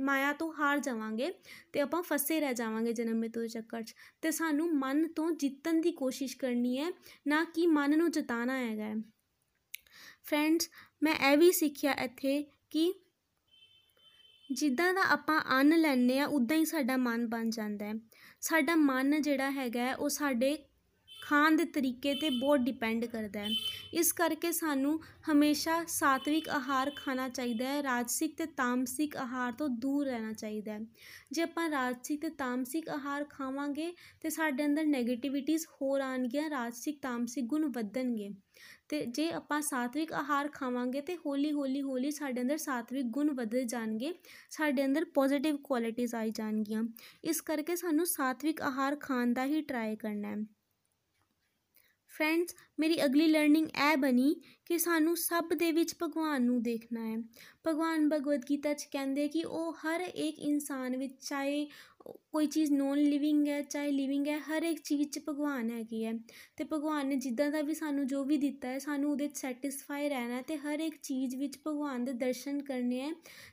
ਮਾਇਆ 0.00 0.32
ਤੋਂ 0.32 0.52
ਹਾਰ 0.52 0.78
ਜਾਵਾਂਗੇ 0.78 1.30
ਤੇ 1.72 1.80
ਆਪਾਂ 1.80 2.02
ਫਸੇ 2.02 2.38
ਰਹਿ 2.40 2.54
ਜਾਵਾਂਗੇ 2.54 2.92
ਜਨਮ 2.92 3.18
ਮ੍ਰਿਤੂ 3.18 3.40
ਦੇ 3.40 3.48
ਚੱਕਰ 3.48 3.82
'ਚ। 3.82 3.94
ਤੇ 4.22 4.30
ਸਾਨੂੰ 4.30 4.68
ਮਨ 4.74 5.06
ਤੋਂ 5.08 5.30
ਜਿੱਤਣ 5.32 5.80
ਦੀ 5.80 5.92
ਕੋਸ਼ਿਸ਼ 5.92 6.36
ਕਰਨੀ 6.36 6.78
ਹੈ, 6.78 6.90
ਨਾ 7.26 7.44
ਕਿ 7.44 7.66
ਮਨ 7.66 7.96
ਨੂੰ 7.98 8.10
ਜਿਤਾਣਾ 8.10 8.56
ਹੈਗਾ 8.58 8.94
ਫਰੈਂਡਸ, 10.24 10.68
ਮੈਂ 11.02 11.14
ਇਹ 11.30 11.36
ਵੀ 11.36 11.52
ਸਿੱਖਿਆ 11.52 11.92
ਇੱਥੇ 11.94 12.42
ਕਿ 12.70 12.92
ਜਿੱਦਾਂ 14.50 14.92
ਦਾ 14.94 15.02
ਆਪਾਂ 15.02 15.40
ਅੰਨ 15.50 15.76
ਲੈਂਦੇ 15.78 16.18
ਆ 16.18 16.26
ਉਦਾਂ 16.26 16.56
ਹੀ 16.56 16.64
ਸਾਡਾ 16.64 16.96
ਮਨ 16.96 17.26
ਬਣ 17.26 17.50
ਜਾਂਦਾ 17.50 17.86
ਹੈ। 17.86 17.94
ਸਾਡਾ 18.40 18.76
ਮਨ 18.76 19.20
ਜਿਹੜਾ 19.22 19.50
ਹੈਗਾ 19.50 19.94
ਉਹ 19.94 20.08
ਸਾਡੇ 20.08 20.56
ਖਾਣ 21.30 21.56
ਦੇ 21.56 21.64
ਤਰੀਕੇ 21.64 22.14
'ਤੇ 22.14 22.30
ਬਹੁਤ 22.30 22.60
ਡਿਪੈਂਡ 22.60 23.04
ਕਰਦਾ 23.04 23.40
ਹੈ। 23.40 23.48
ਇਸ 23.94 24.12
ਕਰਕੇ 24.12 24.52
ਸਾਨੂੰ 24.52 24.98
ਹਮੇਸ਼ਾ 25.30 25.84
ਸਾਤਵਿਕ 25.88 26.48
ਆਹਾਰ 26.48 26.90
ਖਾਣਾ 26.96 27.28
ਚਾਹੀਦਾ 27.28 27.64
ਹੈ। 27.64 27.82
ਰਾਜਸਿਕ 27.82 28.36
ਤੇ 28.36 28.46
ਤਾਮਸਿਕ 28.46 29.16
ਆਹਾਰ 29.16 29.52
ਤੋਂ 29.52 29.68
ਦੂਰ 29.68 30.06
ਰਹਿਣਾ 30.06 30.32
ਚਾਹੀਦਾ 30.32 30.72
ਹੈ। 30.72 30.80
ਜੇ 31.32 31.42
ਆਪਾਂ 31.42 31.70
ਰਾਜਸਿਕ 31.70 32.20
ਤੇ 32.20 32.28
ਤਾਮਸਿਕ 32.28 32.88
ਆਹਾਰ 32.88 33.24
ਖਾਵਾਂਗੇ 33.24 33.92
ਤੇ 34.20 34.30
ਸਾਡੇ 34.30 34.66
ਅੰਦਰ 34.66 34.86
ਨੈਗੇਟਿਵਿਟੀਜ਼ 34.86 35.66
ਹੋਰ 35.66 36.00
ਆਣਗੀਆਂ 36.00 36.50
ਰਾਜਸਿਕ, 36.50 36.98
ਤਾਮਸਿਕ 37.02 37.44
ਗੁਣ 37.44 37.68
ਵਧਣਗੇ। 37.68 38.30
ਤੇ 38.88 39.04
ਜੇ 39.06 39.30
ਆਪਾਂ 39.30 39.60
ਸਾਤਵਿਕ 39.62 40.12
ਆਹਾਰ 40.12 40.48
ਖਾਵਾਂਗੇ 40.48 41.00
ਤੇ 41.00 41.16
ਹੌਲੀ 41.16 41.52
ਹੌਲੀ 41.52 41.82
ਹੌਲੀ 41.82 42.10
ਸਾਡੇ 42.10 42.40
ਅੰਦਰ 42.40 42.56
ਸਾਤਵਿਕ 42.56 43.06
ਗੁਣ 43.06 43.30
ਵਧਦੇ 43.30 43.64
ਜਾਣਗੇ, 43.64 44.14
ਸਾਡੇ 44.50 44.84
ਅੰਦਰ 44.84 45.04
ਪੋਜ਼ਿਟਿਵ 45.04 45.56
ਕੁਆਲਿਟੀਜ਼ 45.56 46.14
ਆਈ 46.14 46.30
ਜਾਣਗੀਆਂ। 46.30 46.82
ਇਸ 47.24 47.40
ਕਰਕੇ 47.40 47.76
ਸਾਨੂੰ 47.76 48.06
ਸਾਤਵਿਕ 48.06 48.62
ਆਹਾਰ 48.62 48.96
ਖਾਣ 48.96 49.32
ਦਾ 49.32 49.44
ਹੀ 49.44 49.60
ਟਰਾਈ 49.60 49.96
ਕਰਨਾ 49.96 50.28
ਹੈ। 50.28 50.36
ਫਰੈਂਡਸ 52.20 52.54
ਮੇਰੀ 52.80 53.04
ਅਗਲੀ 53.04 53.26
ਲਰਨਿੰਗ 53.26 53.66
ਇਹ 53.66 53.96
ਬਣੀ 53.96 54.34
ਕਿ 54.66 54.78
ਸਾਨੂੰ 54.78 55.16
ਸਭ 55.16 55.52
ਦੇ 55.58 55.70
ਵਿੱਚ 55.72 55.94
ਭਗਵਾਨ 56.02 56.42
ਨੂੰ 56.42 56.62
ਦੇਖਣਾ 56.62 57.06
ਹੈ। 57.06 57.16
ਭਗਵਾਨ 57.66 58.08
ਭਗਵਦ 58.08 58.44
ਗੀਤਾ 58.50 58.72
'ਚ 58.74 58.84
ਕਹਿੰਦੇ 58.84 59.28
ਕਿ 59.28 59.44
ਉਹ 59.44 59.72
ਹਰ 59.72 60.00
ਇੱਕ 60.00 60.38
ਇਨਸਾਨ 60.38 60.96
ਵਿੱਚ, 60.96 61.14
ਚਾਹੇ 61.20 61.66
ਕੋਈ 62.32 62.46
ਚੀਜ਼ 62.46 62.72
ਨੋਨ 62.72 62.98
ਲਿਵਿੰਗ 62.98 63.48
ਹੈ, 63.48 63.62
ਚਾਹੇ 63.62 63.90
ਲਿਵਿੰਗ 63.90 64.28
ਹੈ, 64.28 64.38
ਹਰ 64.38 64.62
ਇੱਕ 64.62 64.80
ਚੀਜ਼ 64.80 65.08
'ਚ 65.08 65.20
ਭਗਵਾਨ 65.28 65.70
ਹੈਗੀ 65.70 66.04
ਹੈ। 66.04 66.12
ਤੇ 66.56 66.64
ਭਗਵਾਨ 66.64 67.06
ਨੇ 67.06 67.16
ਜਿੱਦਾਂ 67.16 67.50
ਦਾ 67.50 67.62
ਵੀ 67.62 67.74
ਸਾਨੂੰ 67.74 68.06
ਜੋ 68.06 68.24
ਵੀ 68.24 68.36
ਦਿੱਤਾ 68.36 68.68
ਹੈ, 68.68 68.78
ਸਾਨੂੰ 68.78 69.10
ਉਹਦੇ 69.10 69.28
'ਚ 69.28 69.36
ਸੈਟੀਸਫਾਈ 69.36 70.08
ਰਹਿਣਾ 70.08 70.42
ਤੇ 70.42 70.56
ਹਰ 70.56 70.80
ਇੱਕ 70.80 70.96
ਚੀਜ਼ 71.02 71.36
ਵਿੱਚ 71.36 71.58
ਭਗਵਾਨ 71.66 72.04
ਦੇ 72.04 72.12
ਦਰਸ਼ਨ 72.12 72.62
ਕਰਨੇ 72.62 73.00
ਹੈ। 73.00 73.10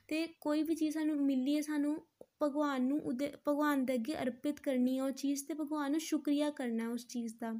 ਤੇ 0.08 0.26
ਕੋਈ 0.40 0.62
ਵੀ 0.62 0.74
ਚੀਜ਼ 0.74 0.94
ਸਾਨੂੰ 0.94 1.16
ਮਿਲੀ 1.16 1.56
ਹੈ, 1.56 1.60
ਸਾਨੂੰ 1.60 1.96
ਭਗਵਾਨ 2.42 2.82
ਨੂੰ 2.82 3.00
ਉਹਦੇ, 3.00 3.32
ਭਗਵਾਨ 3.48 3.84
ਦੇ 3.84 3.94
ਅੱਗੇ 3.94 4.14
ਅਰਪਿਤ 4.14 4.60
ਕਰਨੀ 4.60 4.98
ਹੈ 4.98 5.04
ਉਹ 5.04 5.10
ਚੀਜ਼ 5.10 5.44
ਤੇ 5.44 5.54
ਭਗਵਾਨ 5.54 5.90
ਨੂੰ 5.90 6.00
ਸ਼ੁਕਰੀਆ 6.00 6.50
ਕਰਨਾ 6.50 6.88
ਉਸ 6.88 7.06
ਚੀਜ਼ 7.06 7.34
ਦਾ। 7.40 7.54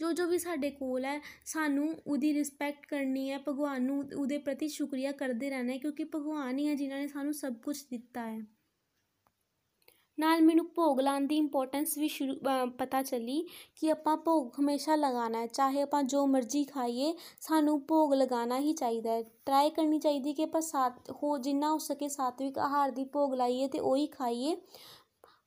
ਜੋ 0.00 0.12
ਜੋ 0.12 0.26
ਵੀ 0.26 0.38
ਸਾਡੇ 0.38 0.70
ਕੋਲ 0.70 1.04
ਹੈ, 1.04 1.20
ਸਾਨੂੰ 1.44 1.94
ਉਹਦੀ 2.06 2.32
ਰਿਸਪੈਕਟ 2.34 2.86
ਕਰਨੀ 2.86 3.30
ਹੈ, 3.30 3.38
ਭਗਵਾਨ 3.48 3.82
ਨੂੰ 3.82 4.02
ਉਹਦੇ 4.16 4.38
ਪ੍ਰਤੀ 4.38 4.68
ਸ਼ੁਕਰੀਆ 4.68 5.12
ਕਰਦੇ 5.12 5.50
ਰਹਿਣਾ 5.50 5.72
ਹੈ, 5.72 5.78
ਕਿਉਂਕਿ 5.78 6.04
ਭਗਵਾਨ 6.04 6.58
ਹੀ 6.58 6.66
ਹੈ 6.68 6.74
ਜਿਨ੍ਹਾਂ 6.74 7.00
ਨੇ 7.00 7.06
ਸਾਨੂੰ 7.08 7.34
ਸਭ 7.34 7.54
ਕੁਝ 7.64 7.76
ਦਿੱਤਾ 7.90 8.26
ਹੈ। 8.26 8.40
ਨਾਲ 10.18 10.42
ਮੈਨੂੰ 10.42 10.66
ਭੋਗ 10.74 11.00
ਲਾਉਣ 11.00 11.26
ਦੀ 11.26 11.36
ਇੰਪੋਰਟੈਂਸ 11.36 11.96
ਵੀ 11.98 12.08
ਸ਼ੁਰੂ 12.08 12.34
ਪਤਾ 12.78 13.02
ਚੱਲੀ 13.02 13.40
ਕਿ 13.76 13.90
ਆਪਾਂ 13.90 14.16
ਭੋਗ 14.16 14.50
ਹਮੇਸ਼ਾ 14.60 14.96
ਲਗਾਉਣਾ 14.96 15.40
ਹੈ। 15.40 15.46
ਚਾਹੇ 15.46 15.80
ਆਪਾਂ 15.82 16.02
ਜੋ 16.02 16.26
ਮਰਜ਼ੀ 16.26 16.62
ਖਾਈਏ, 16.64 17.12
ਸਾਨੂੰ 17.40 17.80
ਭੋਗ 17.86 18.14
ਲਗਾਉਣਾ 18.14 18.58
ਹੀ 18.58 18.72
ਚਾਹੀਦਾ 18.72 19.12
ਹੈ। 19.12 19.22
ਟਰਾਈ 19.46 19.70
ਕਰਨੀ 19.70 19.98
ਚਾਹੀਦੀ 19.98 20.32
ਕਿ 20.34 20.42
ਆਪਾਂ 20.42 20.60
ਸਾਤ, 20.60 21.10
ਹੋ, 21.12 21.36
ਜਿੰਨਾ 21.38 21.70
ਹੋ 21.72 21.78
ਸਕੇ 21.78 22.08
ਸਾਤਵਿਕ 22.08 22.58
ਆਹਾਰ 22.58 22.90
ਦੀ 22.90 23.04
ਭੋਗ 23.04 23.34
ਲਾਈਏ 23.34 23.68
ਤੇ 23.68 23.78
ਉਹੀ 23.80 24.06
ਖਾਈਏ। 24.08 24.56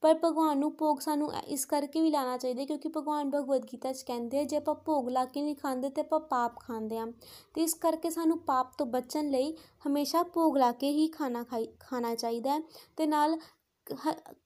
ਪਰ 0.03 0.13
ਭਗਵਾਨ 0.23 0.57
ਨੂੰ 0.59 0.71
ਭੋਗ 0.77 0.99
ਸਾਨੂੰ 0.99 1.31
ਇਸ 1.47 1.65
ਕਰਕੇ 1.65 2.01
ਵੀ 2.01 2.09
ਲਾਣਾ 2.11 2.37
ਚਾਹੀਦਾ 2.37 2.65
ਕਿਉਂਕਿ 2.65 2.89
ਭਗਵਾਨ 2.89 3.29
ਭਗਵਦ 3.31 3.65
ਗੀਤਾ 3.73 3.91
'ਚ 3.93 4.03
ਕਹਿੰਦੇ 4.07 4.39
ਆ, 4.39 4.43
ਜੇ 4.43 4.57
ਆਪਾਂ 4.57 4.75
ਭੋਗ 4.85 5.09
ਲਾ 5.09 5.25
ਕੇ 5.25 5.41
ਨਹੀਂ 5.41 5.55
ਖਾਂਦੇ 5.55 5.89
ਤੇ 5.89 6.01
ਆਪਾਂ 6.01 6.19
ਪਾਪ 6.29 6.59
ਖਾਂਦੇ 6.59 6.97
ਆ। 6.97 7.05
ਤੇ 7.53 7.63
ਇਸ 7.63 7.73
ਕਰਕੇ 7.75 8.09
ਸਾਨੂੰ 8.09 8.37
ਪਾਪ 8.45 8.71
ਤੋਂ 8.77 8.85
ਬਚਣ 8.85 9.29
ਲਈ 9.31 9.55
ਹਮੇਸ਼ਾ 9.87 10.23
ਭੋਗ 10.33 10.57
ਲਾ 10.57 10.71
ਕੇ 10.71 10.91
ਹੀ 10.91 11.07
ਖਾਣਾ 11.07 11.43
ਖਾਈ, 11.43 11.67
ਖਾਣਾ 11.79 12.15
ਚਾਹੀਦਾ 12.15 12.59
ਤੇ 12.97 13.05
ਨਾਲ 13.07 13.37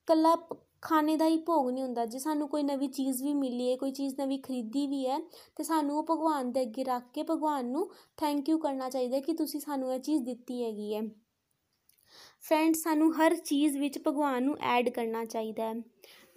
ਕੱਲਾ 0.08 0.36
ਖਾਣੇ 0.82 1.16
ਦਾ 1.18 1.26
ਹੀ 1.28 1.38
ਭੋਗ 1.38 1.70
ਨਹੀਂ 1.70 1.84
ਹੁੰਦਾ। 1.84 2.06
ਜੇ 2.06 2.20
ਸਾਨੂੰ 2.20 2.48
ਕੋਈ 2.50 2.64
ਨਵੀਂ 2.64 2.90
ਚੀਜ਼ 2.90 3.22
ਵੀ 3.24 3.34
ਮਿਲੀ 3.34 3.70
ਹੈ, 3.72 3.76
ਕੋਈ 3.78 3.92
ਚੀਜ਼ 3.92 4.16
ਨਵੀਂ 4.20 4.40
ਖਰੀਦੀ 4.44 4.86
ਵੀ 4.88 5.06
ਹੈ, 5.08 5.20
ਤੇ 5.56 5.64
ਸਾਨੂੰ 5.64 5.98
ਉਹ 5.98 6.04
ਭਗਵਾਨ 6.12 6.52
ਦੇ 6.52 6.62
ਅੱਗੇ 6.62 6.84
ਰੱਖ 6.84 7.04
ਕੇ 7.14 7.24
ਭਗਵਾਨ 7.24 7.66
ਨੂੰ 7.66 7.90
ਥੈਂਕ 8.18 8.50
ਯੂ 8.50 8.58
ਕਰਨਾ 8.60 8.90
ਚਾਹੀਦਾ 8.90 9.20
ਕਿ 9.20 9.34
ਤੁਸੀਂ 9.34 9.60
ਸਾਨੂੰ 9.60 9.94
ਇਹ 9.94 10.00
ਚੀਜ਼ 10.00 10.24
ਦਿੱਤੀ 10.24 10.64
ਹੈਗੀ 10.64 10.94
ਹੈ। 10.96 11.02
ਫਰੈਂਡਸ 12.44 12.84
ਸਾਨੂੰ 12.84 13.12
ਹਰ 13.16 13.36
ਚੀਜ਼ 13.36 13.78
ਵਿੱਚ 13.78 14.00
ਭਗਵਾਨ 14.08 14.44
ਨੂੰ 14.44 14.58
ਐਡ 14.70 14.90
ਕਰਨਾ 14.90 15.24
ਚਾਹੀਦਾ 15.26 15.64
ਹੈ। 15.64 15.74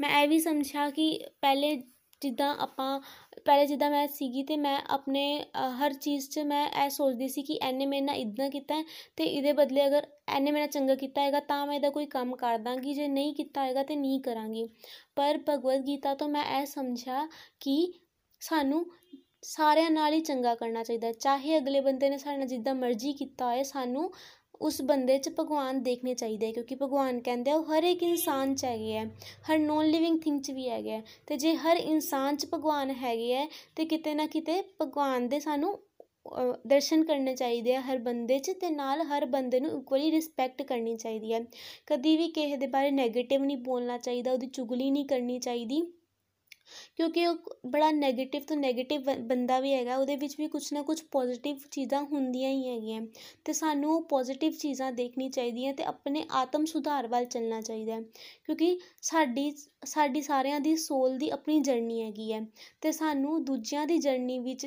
ਮੈਂ 0.00 0.22
ਇਹ 0.22 0.28
ਵੀ 0.28 0.38
ਸਮਝਿਆ 0.40 0.88
ਕਿ 0.90 1.18
ਪਹਿਲੇ 1.40 1.74
ਜਿੱਦਾਂ 2.22 2.54
ਆਪਾਂ, 2.56 3.00
ਪਹਿਲੇ 3.44 3.66
ਜਿੱਦਾਂ 3.66 3.90
ਮੈਂ 3.90 4.06
ਸੀਗੀ 4.08 4.42
ਤੇ 4.42 4.56
ਮੈਂ 4.56 4.78
ਆਪਣੇ 4.90 5.22
ਹਰ 5.80 5.92
ਚੀਜ਼ 5.94 6.28
'ਚ 6.30 6.38
ਮੈਂ 6.46 6.66
ਇਹ 6.84 6.88
ਸੋਚਦੀ 6.90 7.28
ਸੀ 7.28 7.42
ਕਿ 7.42 7.58
ਐਨੇ 7.62 7.86
ਮੇਰੇ 7.86 8.00
ਨਾਲ 8.00 8.16
ਇਦਾਂ 8.16 8.48
ਕੀਤਾ 8.50 8.82
ਤੇ 9.16 9.24
ਇਹਦੇ 9.24 9.52
ਬਦਲੇ 9.52 9.86
ਅਗਰ 9.86 10.06
ਐਨੇ 10.28 10.50
ਮੇਰਾ 10.50 10.66
ਚੰਗਾ 10.66 10.94
ਕੀਤਾ 10.94 11.22
ਹੈਗਾ 11.22 11.40
ਤਾਂ 11.40 11.66
ਮੈਂ 11.66 11.74
ਇਹਦਾ 11.74 11.90
ਕੋਈ 11.90 12.06
ਕੰਮ 12.06 12.34
ਕਰ 12.36 12.58
ਦਾਂਗੀ, 12.58 12.94
ਜੇ 12.94 13.08
ਨਹੀਂ 13.08 13.34
ਕੀਤਾ 13.34 13.64
ਹੈਗਾ 13.64 13.82
ਤੇ 13.82 13.96
ਨਹੀਂ 13.96 14.20
ਕਰਾਂਗੀ। 14.20 14.66
ਪਰ 15.16 15.38
ਭਗਵਦ 15.48 15.86
ਗੀਤਾ 15.86 16.14
ਤੋਂ 16.14 16.28
ਮੈਂ 16.28 16.44
ਇਹ 16.58 16.66
ਸਮਝਿਆ 16.66 17.26
ਕਿ 17.60 17.92
ਸਾਨੂੰ 18.40 18.84
ਸਾਰਿਆਂ 19.42 19.90
ਨਾਲ 19.90 20.12
ਹੀ 20.12 20.20
ਚੰਗਾ 20.20 20.54
ਕਰਨਾ 20.54 20.82
ਚਾਹੀਦਾ 20.82 21.12
ਚਾਹੇ 21.12 21.56
ਅਗਲੇ 21.58 21.80
ਬੰਦੇ 21.80 22.08
ਨੇ 22.10 22.18
ਸਾਡੇ 22.18 22.38
ਨਾਲ 22.38 22.46
ਜਿੱਦਾਂ 22.48 22.74
ਮਰਜ਼ੀ 22.74 23.12
ਕੀਤਾ 23.12 23.46
ਹੋਏ, 23.46 23.62
ਸਾਨੂੰ 23.62 24.10
ਉਸ 24.60 24.80
ਬੰਦੇ 24.82 25.18
'ਚ 25.18 25.30
ਭਗਵਾਨ 25.38 25.82
ਦੇਖਣੇ 25.82 26.14
ਚਾਹੀਦੇ 26.14 26.50
ਕਿਉਂਕਿ 26.52 26.74
ਭਗਵਾਨ 26.74 27.20
ਕਹਿੰਦੇ 27.20 27.50
ਆ, 27.50 27.54
ਉਹ 27.56 27.64
ਹਰ 27.66 27.84
ਇੱਕ 27.84 28.02
ਇਨਸਾਨ 28.02 28.54
'ਚ 28.54 28.64
ਹੈਗੇ 28.64 28.92
ਹੈ 28.92 29.04
ਹਰ 29.50 29.58
ਨੋਨ 29.58 29.86
ਲਿਵਿੰਗ 29.86 30.20
ਥਿੰਗ 30.20 30.40
'ਚ 30.40 30.50
ਵੀ 30.50 30.68
ਹੈਗੇ 30.68 30.90
ਹੈ 30.90 31.02
ਤੇ 31.26 31.36
ਜੇ 31.36 31.54
ਹਰ 31.56 31.76
ਇਨਸਾਨ 31.76 32.36
'ਚ 32.36 32.46
ਭਗਵਾਨ 32.54 32.90
ਹੈਗੇ 33.02 33.32
ਹੈ 33.34 33.46
ਤੇ 33.76 33.84
ਕਿਤੇ 33.84 34.14
ਨਾ 34.14 34.26
ਕਿਤੇ 34.26 34.62
ਭਗਵਾਨ 34.82 35.28
ਦੇ 35.28 35.40
ਸਾਨੂੰ 35.40 35.78
ਦਰਸ਼ਨ 36.66 37.02
ਕਰਨੇ 37.04 37.34
ਚਾਹੀਦੇ 37.36 37.74
ਆ 37.76 37.80
ਹਰ 37.82 37.98
ਬੰਦੇ 37.98 38.38
'ਚ, 38.38 38.50
ਤੇ 38.50 38.70
ਨਾਲ 38.70 39.02
ਹਰ 39.02 39.24
ਬੰਦੇ 39.26 39.60
ਨੂੰ 39.60 39.70
ਇਕੁਅਲੀ 39.80 40.10
ਰਿਸਪੈਕਟ 40.10 40.62
ਕਰਨੀ 40.62 40.96
ਚਾਹੀਦੀ 40.96 41.32
ਹੈ 41.32 41.40
ਕਦੀ 41.86 42.16
ਵੀ 42.16 42.28
ਕਿਸੇ 42.30 42.56
ਦੇ 42.56 42.66
ਬਾਰੇ 42.66 42.90
ਨੈਗੇਟਿਵ 42.90 43.44
ਨਹੀਂ 43.44 43.56
ਬੋਲਣਾ 43.58 43.98
ਚਾਹੀਦਾ, 43.98 44.32
ਉਹਦੀ 44.32 44.46
ਚੁਗਲੀ 44.48 44.90
ਨਹੀਂ 44.90 45.04
ਕਰਨੀ 45.06 45.38
ਚਾਹੀਦੀ। 45.38 45.82
ਕਿਉਂਕਿ 46.96 47.26
ਉਹ 47.26 47.36
ਬੜਾ 47.66 47.90
ਨੈਗੇਟਿਵ 47.92 48.42
ਤੋਂ 48.42 48.56
ਨੈਗੇਟਿਵ 48.56 49.10
ਬੰਦਾ 49.22 49.58
ਵੀ 49.60 49.72
ਹੈਗਾ, 49.74 49.96
ਉਹਦੇ 49.96 50.16
ਵਿੱਚ 50.16 50.34
ਵੀ 50.38 50.48
ਕੁਛ 50.48 50.72
ਨਾ 50.72 50.82
ਕੁਛ 50.82 51.02
ਪੋਜ਼ੀਟਿਵ 51.12 51.58
ਚੀਜ਼ਾਂ 51.70 52.02
ਹੁੰਦੀਆਂ 52.04 52.50
ਹੀ 52.50 52.68
ਹੈਗੀਆਂ। 52.68 53.00
ਤੇ 53.44 53.52
ਸਾਨੂੰ 53.52 53.92
ਉਹ 53.94 54.02
ਪੋਜ਼ੀਟਿਵ 54.08 54.52
ਚੀਜ਼ਾਂ 54.52 54.90
ਦੇਖਣੀ 54.92 55.28
ਚਾਹੀਦੀਆਂ 55.28 55.72
ਤੇ 55.74 55.84
ਆਪਣੇ 55.84 56.24
ਆਤਮ 56.34 56.64
ਸੁਧਾਰ 56.64 57.06
ਵੱਲ 57.08 57.24
ਚੱਲਣਾ 57.26 57.60
ਚਾਹੀਦਾ 57.60 58.00
ਕਿਉਂਕਿ 58.00 58.78
ਸਾਡੀ 59.02 59.50
ਸਾਡੀ 59.86 60.22
ਸਾਰਿਆਂ 60.22 60.60
ਦੀ 60.60 60.76
ਸੋਲ 60.78 61.16
ਦੀ 61.18 61.28
ਆਪਣੀ 61.30 61.58
ਜਰਨੀ 61.60 62.02
ਹੈਗੀ 62.02 62.32
ਹੈ। 62.32 62.40
ਤੇ 62.82 62.92
ਸਾਨੂੰ 62.92 63.44
ਦੂਜਿਆਂ 63.44 63.86
ਦੀ 63.86 63.98
ਜਰਨੀ 63.98 64.38
ਵਿੱਚ 64.38 64.66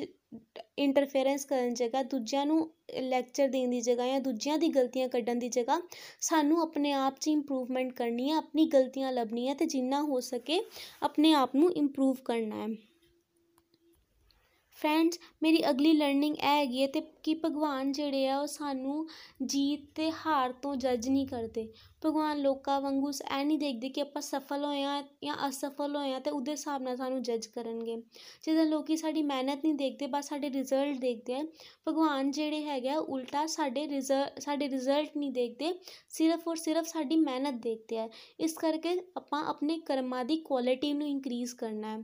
ਇੰਟਰਫੇਰੈਂਸ 0.78 1.44
ਕਰਨ 1.44 1.74
ਜਗ੍ਹਾ, 1.74 2.02
ਦੂਜਿਆਂ 2.02 2.44
ਨੂੰ 2.46 2.70
ਲੈਕਚਰ 3.00 3.48
ਦੇਣ 3.48 3.70
ਦੀ 3.70 3.80
ਜਗ੍ਹਾ 3.80 4.06
ਜਾਂ 4.06 4.20
ਦੂਜਿਆਂ 4.20 4.58
ਦੀ 4.58 4.68
ਗਲਤੀਆਂ 4.68 5.08
ਕੱਢਣ 5.08 5.38
ਦੀ 5.38 5.48
ਜਗ੍ਹਾ, 5.48 5.80
ਸਾਨੂੰ 6.20 6.60
ਆਪਣੇ 6.62 6.92
ਆਪ 6.92 7.18
'ਚ 7.20 7.28
ਇੰਪਰੂਵਮੈਂਟ 7.28 7.92
ਕਰਨੀ 7.92 8.30
ਹੈ, 8.30 8.36
ਆਪਣੀ 8.36 8.66
ਗਲਤੀਆਂ 8.66 9.12
ਲੱਭਣੀਆਂ 9.12 9.54
ਤੇ 9.54 9.66
ਜਿੰਨਾ 9.66 10.02
ਹੋ 10.02 10.20
ਸਕੇ 10.20 10.60
ਆਪਣੇ 11.02 11.32
ਆਪ 11.32 11.56
ਨੂੰ 11.56 11.72
ਇੰਪਰੂਵ 11.72 12.16
ਕਰਨਾ 12.24 12.62
ਹੈ। 12.62 12.68
ਫਰੈਂਡਸ 14.78 15.18
ਮੇਰੀ 15.42 15.62
ਅਗਲੀ 15.70 15.92
ਲਰਨਿੰਗ 15.92 16.36
ਇਹ 16.36 16.44
ਹੈਗੀ 16.44 16.82
ਹੈ 16.82 16.86
ਤੇ 16.86 17.00
ਕਿ 17.22 17.34
ਭਗਵਾਨ 17.34 17.92
ਜਿਹੜੇ 17.92 18.28
ਆ 18.28 18.38
ਉਹ 18.40 18.46
ਸਾਨੂੰ 18.46 19.06
ਜੀਤ 19.44 19.80
ਤੇ 19.94 20.10
ਹਾਰ 20.26 20.52
ਤੋਂ 20.52 20.74
ਜੱਜ 20.76 21.08
ਨਹੀਂ 21.08 21.26
ਕਰਦੇ। 21.26 21.66
ਭਗਵਾਨ 22.06 22.38
ਲੋਕਾਂ 22.38 22.80
ਵਾਂਗੂ 22.80 23.10
ਐ 23.30 23.44
ਨਹੀਂ 23.44 23.58
ਦੇਖਦੇ 23.58 23.88
ਕਿ 23.88 24.00
ਆਪਾਂ 24.00 24.22
ਸਫਲ 24.22 24.64
ਹੋਏ 24.64 24.82
ਆ 24.82 25.02
ਜਾਂ 25.24 25.36
ਅਸਫਲ 25.48 25.96
ਹੋਏ 25.96 26.12
ਆ 26.12 26.18
ਤੇ 26.18 26.30
ਉਹਦੇ 26.30 26.52
ਹਿਸਾਬ 26.52 26.82
ਨਾਲ 26.82 26.96
ਸਾਨੂੰ 26.96 27.22
ਜੱਜ 27.22 27.46
ਕਰਨਗੇ। 27.46 27.96
ਜਿੱਦਾਂ 28.42 28.64
ਲੋਕੀ 28.64 28.96
ਸਾਡੀ 28.96 29.22
ਮਿਹਨਤ 29.22 29.64
ਨਹੀਂ 29.64 29.74
ਦੇਖਦੇ, 29.74 30.06
ਬਸ 30.06 30.28
ਸਾਡੇ 30.28 30.50
ਰਿਜ਼ਲਟ 30.50 30.98
ਦੇਖਦੇ 30.98 31.34
ਆ। 31.34 31.44
ਭਗਵਾਨ 31.88 32.30
ਜਿਹੜੇ 32.30 32.64
ਹੈਗੇ 32.64 32.88
ਆ, 32.88 32.98
ਉਲਟਾ 32.98 33.46
ਸਾਡੇ 33.46 33.88
ਰਿਜ਼ਲਟ 33.88 34.40
ਸਾਡੇ 34.40 34.68
ਰਿਜ਼ਲਟ 34.68 35.16
ਨਹੀਂ 35.16 35.32
ਦੇਖਦੇ, 35.32 35.74
ਸਿਰਫ 36.08 36.48
ਔਰ 36.48 36.56
ਸਿਰਫ 36.56 36.86
ਸਾਡੀ 36.86 37.16
ਮਿਹਨਤ 37.16 37.54
ਦੇਖਦੇ 37.54 37.98
ਆ। 37.98 38.08
ਇਸ 38.40 38.52
ਕਰਕੇ 38.52 39.00
ਆਪਾਂ 39.16 39.44
ਆਪਣੇ 39.44 39.78
ਕਰਮਾਂ 39.78 40.24
ਦੀ 40.24 40.36
ਕੁਆਲਿਟੀ 40.36 40.92
ਨੂੰ 40.92 41.08
ਇਨਕਰੀਜ਼ 41.08 41.54
ਕਰਨਾ 41.54 41.96
ਹੈ। 41.96 42.02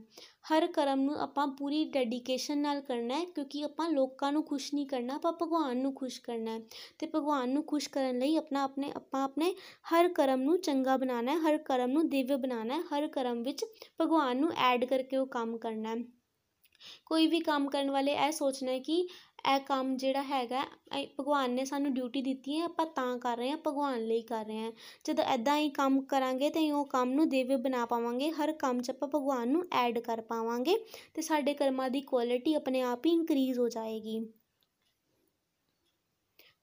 ਹਰ 0.51 0.67
ਕਰਮ 0.67 1.01
ਨੂੰ 1.01 1.15
ਆਪਾਂ 1.15 1.47
ਪੂਰੀ 1.47 1.83
ਡੈਡੀਕੇਸ਼ਨ 1.85 2.57
ਨਾਲ 2.57 2.81
ਕਰਨਾ 2.81 3.15
ਹੈ, 3.15 3.25
ਕਿਉਂਕਿ 3.25 3.63
ਆਪਾਂ 3.63 3.89
ਲੋਕਾਂ 3.89 4.31
ਨੂੰ 4.31 4.43
ਖੁਸ਼ 4.43 4.73
ਨਹੀਂ 4.73 4.85
ਕਰਨਾ, 4.85 5.15
ਆਪਾਂ 5.15 5.31
ਭਗਵਾਨ 5.31 5.77
ਨੂੰ 5.77 5.93
ਖੁਸ਼ 5.93 6.21
ਕਰਨਾ 6.21 6.51
ਹੈ। 6.51 6.59
ਤੇ 6.99 7.07
ਭਗਵਾਨ 7.15 7.49
ਨੂੰ 7.49 7.63
ਖੁਸ਼ 7.63 7.89
ਕਰਨ 7.89 8.19
ਲਈ 8.19 8.35
ਆਪਣਾ 8.35 8.63
ਆਪਣੇ 8.63 8.91
ਆਪਾਂ 8.95 9.23
ਆਪਣੇ 9.23 9.53
ਹਰ 9.85 10.07
ਕਰਮ 10.09 10.41
ਨੂੰ 10.41 10.57
ਚੰਗਾ 10.59 10.97
ਬਣਾਉਣਾ 10.97 11.31
ਹੈ, 11.31 11.37
ਹਰ 11.39 11.57
ਕਰਮ 11.57 11.91
ਨੂੰ 11.91 12.07
ਦਿਵਯ 12.09 12.37
ਬਣਾਉਣਾ 12.37 12.75
ਹੈ, 12.75 12.81
ਹਰ 12.91 13.07
ਕਰਮ 13.07 13.41
ਵਿੱਚ 13.43 13.65
ਭਗਵਾਨ 14.01 14.37
ਨੂੰ 14.37 14.51
ਐਡ 14.63 14.85
ਕਰਕੇ 14.85 15.17
ਉਹ 15.17 15.27
ਕੰਮ 15.27 15.57
ਕਰਨਾ 15.57 15.89
ਹੈ। 15.89 16.03
ਕੋਈ 17.05 17.27
ਵੀ 17.27 17.39
ਕੰਮ 17.39 17.67
ਕਰਨ 17.69 17.89
ਵਾਲੇ 17.91 18.11
ਇਹ 18.15 18.31
ਸੋਚਣਾ 18.31 18.71
ਹੈ 18.71 18.79
ਕਿ 18.79 18.95
ਇਹ 19.47 19.59
ਕੰਮ 19.59 19.95
ਜਿਹੜਾ 19.97 20.21
ਹੈਗਾ 20.23 20.63
ਭਗਵਾਨ 21.19 21.51
ਨੇ 21.51 21.65
ਸਾਨੂੰ 21.65 21.93
ਡਿਊਟੀ 21.93 22.21
ਦਿੱਤੀ 22.21 22.57
ਹੈ, 22.59 22.63
ਆਪਾਂ 22.65 22.85
ਤਾਂ 22.87 23.17
ਕਰ 23.19 23.37
ਰਹੇ 23.37 23.49
ਹਾਂ, 23.49 23.57
ਭਗਵਾਨ 23.57 24.05
ਲਈ 24.07 24.21
ਕਰ 24.23 24.45
ਰਹੇ 24.45 24.57
ਹਾਂ। 24.57 24.71
ਜਦੋਂ 25.05 25.23
ਐਦਾਂ 25.25 25.57
ਹੀ 25.57 25.69
ਕੰਮ 25.71 26.01
ਕਰਾਂਗੇ 26.05 26.49
ਤਾਂ 26.49 26.61
ਉਹ 26.73 26.85
ਕੰਮ 26.87 27.11
ਨੂੰ 27.11 27.27
ਦਿਵਯ 27.29 27.57
ਬਣਾ 27.57 27.85
ਪਾਵਾਂਗੇ, 27.85 28.29
ਹਰ 28.31 28.51
ਕੰਮ 28.53 28.81
'ਚ 28.81 28.89
ਆਪਾਂ 28.89 29.07
ਭਗਵਾਨ 29.09 29.49
ਨੂੰ 29.49 29.63
ਐਡ 29.73 29.99
ਕਰ 29.99 30.21
ਪਾਵਾਂਗੇ 30.23 30.77
ਤੇ 31.13 31.21
ਸਾਡੇ 31.21 31.53
ਕਰਮਾਂ 31.53 31.89
ਦੀ 31.89 32.01
ਕੁਆਲਿਟੀ 32.03 32.53
ਆਪਣੇ 32.55 32.81
ਆਪ 32.83 33.05
ਹੀ 33.05 33.11
ਇਨਕਰੀਜ਼ 33.11 33.59
ਹੋ 33.59 33.67
ਜਾਏਗੀ। 33.69 34.19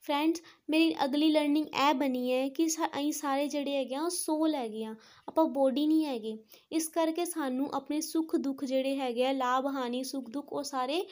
ਫਰੈਂਡਸ 0.03 0.41
ਮੇਰੀ 0.71 0.95
ਅਗਲੀ 1.05 1.31
ਲਰਨਿੰਗ 1.31 1.67
ਇਹ 1.67 1.93
ਬਣੀ 1.95 2.33
ਹੈ 2.33 2.49
ਕਿ 2.49 2.67
ਅਸੀਂ 2.67 3.13
ਸਾਰੇ 3.13 3.47
ਜਿਹੜੇ 3.49 3.77
ਹੈਗੇ 3.77 3.95
ਆ, 3.95 4.03
ਉਹ 4.03 4.11
ਸੋਲ 4.11 4.55
ਹੈਗੇ 4.55 4.85
ਆ। 4.85 4.95
ਆਪਾਂ 5.29 5.45
ਬੋਡੀ 5.45 5.87
ਨਹੀਂ 5.87 6.05
ਹੈਗੇ। 6.07 6.37
ਇਸ 6.73 6.89
ਕਰਕੇ 6.89 7.25
ਸਾਨੂੰ 7.25 7.71
ਆਪਣੇ 7.75 8.01
ਸੁੱਖ 8.01 8.37
ਦੁੱਖ 8.37 8.65
ਜਿਹੜੇ 8.65 8.97
ਹੈਗੇ 8.97 9.27
ਆ, 9.27 9.33
ਲਾਭ, 9.33 9.67
ਹਾਨੀ, 9.67 10.03
ਸੁੱਖ 10.05 10.31
ਦੁੱਖ, 10.31 10.53
ਉਹ 10.53 10.63
ਸਾਰੇ 10.63 11.03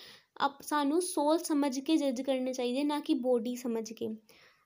ਆਪ 0.41 0.63
ਸਾਨੂੰ 0.63 1.03
ਸੋਲ 1.03 1.39
ਸਮਝ 1.39 1.79
ਕੇ 1.81 1.97
ਜੱਜ 1.97 2.21
ਕਰਨੇ 2.23 2.53
ਚਾਹੀਦੇ 2.53 2.85
ਨਾ 2.85 3.01
ਕਿ 3.01 3.15
ਬੋਡੀ 3.15 3.57
ਸਮਝ 3.57 3.93
ਕੇ। 3.93 4.09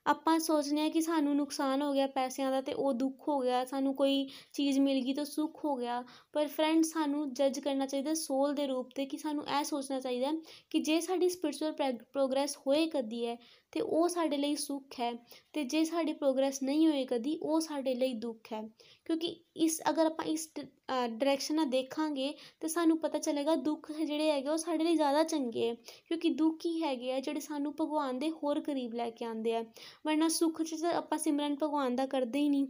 ਆਪਾਂ 0.05 0.37
ਸੋਚਦੇ 0.39 0.81
ਹਾਂ 0.81 0.89
ਕਿ 0.89 1.01
ਸਾਨੂੰ 1.01 1.35
ਨੁਕਸਾਨ 1.35 1.81
ਹੋ 1.81 1.93
ਗਿਆ 1.93 2.07
ਪੈਸਿਆਂ 2.07 2.51
ਦਾ 2.51 2.61
ਤੇ 2.61 2.73
ਉਹ 2.73 2.93
ਦੁੱਖ 2.93 3.27
ਹੋ 3.27 3.39
ਗਿਆ, 3.39 3.63
ਸਾਨੂੰ 3.65 3.93
ਕੋਈ 3.95 4.27
ਚੀਜ਼ 4.53 4.79
ਮਿਲ 4.79 5.01
ਗਈ 5.03 5.13
ਤਾਂ 5.13 5.25
ਸੁੱਖ 5.25 5.63
ਹੋ 5.65 5.75
ਗਿਆ। 5.75 6.03
ਪਰ 6.33 6.47
ਫਰੈਂਡ 6.47 6.83
ਸਾਨੂੰ 6.83 7.33
ਜੱਜ 7.33 7.59
ਕਰਨਾ 7.59 7.85
ਚਾਹੀਦਾ 7.85 8.13
ਸੋਲ 8.13 8.53
ਦੇ 8.53 8.67
ਰੂਪ 8.67 8.89
ਤੇ 8.95 9.05
ਕਿ 9.05 9.17
ਸਾਨੂੰ 9.17 9.45
ਇਹ 9.59 9.63
ਸੋਚਣਾ 9.63 9.99
ਚਾਹੀਦਾ 9.99 10.31
ਕਿ 10.69 10.79
ਜੇ 10.79 10.99
ਸਾਡੀ 11.01 11.29
ਸਪਿਰਚੁਅਲ 11.29 11.73
ਪ੍ਰੋਗਰੈਸ 12.13 12.57
ਹੋਏ 12.57 12.85
ਕਦੀ 12.87 13.25
ਹੈ 13.25 13.35
ਤੇ 13.75 13.81
ਉਹ 13.81 14.07
ਸਾਡੇ 14.07 14.37
ਲਈ 14.37 14.55
ਸੁੱਖ 14.55 14.99
ਹੈ 14.99 15.11
ਤੇ 15.53 15.63
ਜੇ 15.63 15.83
ਸਾਡੀ 15.85 16.13
ਪ੍ਰੋਗਰੈਸ 16.13 16.61
ਨਹੀਂ 16.63 16.87
ਹੋਏ 16.87 17.03
ਕਦੀ, 17.05 17.35
ਉਹ 17.43 17.59
ਸਾਡੇ 17.61 17.93
ਲਈ 17.95 18.13
ਦੁੱਖ 18.19 18.51
ਹੈ। 18.53 18.61
ਕਿਉਂਕਿ 19.05 19.27
ਇਸ, 19.55 19.81
ਅਗਰ 19.89 20.05
ਆਪਾਂ 20.05 20.25
ਇਸ 20.25 20.47
ਡਾਇਰੈਕਸ਼ਨ 20.57 21.55
ਨਾਲ 21.55 21.65
ਦੇਖਾਂਗੇ 21.69 22.33
ਤੇ 22.59 22.67
ਸਾਨੂੰ 22.67 22.97
ਪਤਾ 22.99 23.19
ਚੱਲੇਗਾ 23.19 23.55
ਦੁੱਖ 23.55 23.91
ਜਿਹੜੇ 23.91 24.29
ਹੈਗੇ 24.31 24.49
ਉਹ 24.49 24.57
ਸਾਡੇ 24.57 24.83
ਲਈ 24.83 24.95
ਜ਼ਿਆਦਾ 24.95 25.23
ਚੰਗੇ 25.23 25.67
ਹੈ। 25.69 25.73
ਕਿਉਂਕਿ 26.07 26.29
ਦੁੱਖ 26.29 26.65
ਹੀ 26.65 26.81
ਹੈਗੇ 26.83 27.11
ਆ 27.13 27.19
ਜਿਹੜੇ 27.19 27.39
ਸਾਨੂੰ 27.39 27.73
ਭਗਵਾਨ 27.81 28.19
ਦੇ 28.19 28.29
ਹੋਰ 28.31 28.59
ਕਰੀਬ 28.61 28.93
ਲੈ 28.93 29.09
ਕੇ 29.09 29.25
ਆਉਂਦੇ 29.25 29.55
ਆ। 29.55 29.63
ਵਰਨਾ 30.05 30.27
ਸੁੱਖ 30.29 30.61
'ਚ 30.61 30.75
ਤਾਂ 30.81 30.93
ਆਪਾਂ 30.93 31.17
ਸਿਮਰਨ 31.17 31.55
ਭਗਵਾਨ 31.63 31.95
ਦਾ 31.95 32.05
ਕਰਦੇ 32.05 32.39
ਹੀ 32.39 32.49
ਨਹੀਂ। 32.49 32.67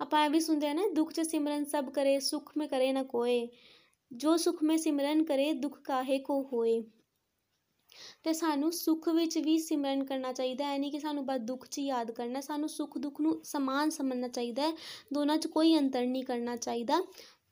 ਆਪਾਂ 0.00 0.24
ਇਹ 0.24 0.30
ਵੀ 0.30 0.40
ਸੁਣਦੇ 0.40 0.68
ਆ 0.68 0.72
ਨਾ, 0.72 0.86
ਦੁੱਖ 0.94 1.12
'ਚ 1.12 1.20
ਸਿਮਰਨ 1.20 1.64
ਸਭ 1.64 1.90
ਕਰੇ, 1.90 2.18
ਸੁੱਖ 2.20 2.52
ਮੇ 2.58 2.66
ਕਰੇ 2.68 2.92
ਨਾ 2.92 3.02
ਕੋਏ। 3.02 3.48
ਜੋ 4.10 4.36
ਸੁੱਖ 4.36 4.62
ਮੇ 4.62 4.76
ਸਿਮਰਨ 4.76 5.24
ਕਰੇ, 5.24 5.52
ਦੁੱਖ 5.52 5.80
ਕਾਹੇ 5.84 6.18
ਕੋ 6.18 6.42
ਹੋਏ? 6.52 6.82
ਤੇ 8.24 8.32
ਸਾਨੂੰ 8.32 8.72
ਸੁੱਖ 8.72 9.08
ਵਿੱਚ 9.08 9.38
ਵੀ 9.38 9.58
ਸਿਮਰਨ 9.58 10.04
ਕਰਨਾ 10.04 10.32
ਚਾਹੀਦਾ 10.32 10.64
ਹੈ 10.64 10.78
ਨਹੀਂ 10.78 10.92
ਕਿ 10.92 11.00
ਸਾਨੂੰ 11.00 11.24
ਬਸ 11.26 11.40
ਦੁੱਖ 11.40 11.66
'ਚ 11.66 11.78
ਯਾਦ 11.78 12.10
ਕਰਨਾ 12.10 12.40
ਸਾਨੂੰ 12.40 12.68
ਸੁੱਖ 12.68 12.98
ਦੁੱਖ 12.98 13.20
ਨੂੰ 13.20 13.40
ਸਮਾਨ 13.44 13.90
ਸਮਝਣਾ 13.90 14.28
ਚਾਹੀਦਾ 14.28 14.62
ਹੈ, 14.62 14.72
ਦੋਨਾਂ 15.14 15.36
'ਚ 15.36 15.46
ਕੋਈ 15.46 15.76
ਅੰਤਰ 15.78 16.06
ਨਹੀਂ 16.06 16.24
ਕਰਨਾ 16.24 16.56
ਚਾਹੀਦਾ, 16.56 17.02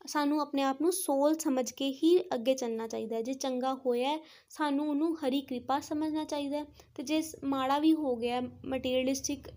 ਸਾਨੂੰ 0.07 0.41
ਆਪਣੇ 0.41 0.63
ਆਪ 0.63 0.81
ਨੂੰ 0.83 0.93
ਸੋਲ 0.93 1.35
ਸਮਝ 1.35 1.71
ਕੇ 1.71 1.91
ਹੀ 1.93 2.19
ਅੱਗੇ 2.35 2.55
ਚੱਲਣਾ 2.55 2.87
ਚਾਹੀਦਾ 2.87 3.17
ਹੈ, 3.17 3.23
ਜੇ 3.23 3.35
ਚੰਗਾ 3.35 3.75
ਹੋਇਆ 3.87 4.19
ਸਾਨੂੰ 4.51 4.89
ਉਹਨੂੰ 4.89 5.17
ਹਰੀ 5.17 5.41
ਕਿਰਪਾ 5.41 5.81
ਸਮਝਣਾ 5.81 6.25
ਚਾਹੀਦਾ 6.25 6.65
ਤੇ 6.95 7.03
ਜੇ 7.03 7.23
ਮਾੜਾ 7.45 7.79
ਵੀ 7.79 7.93
ਹੋ 7.95 8.17
ਗਿਆ 8.17 8.41
ਮਟੀਰੀਅਲਿਸਟਿਕ 8.65 9.49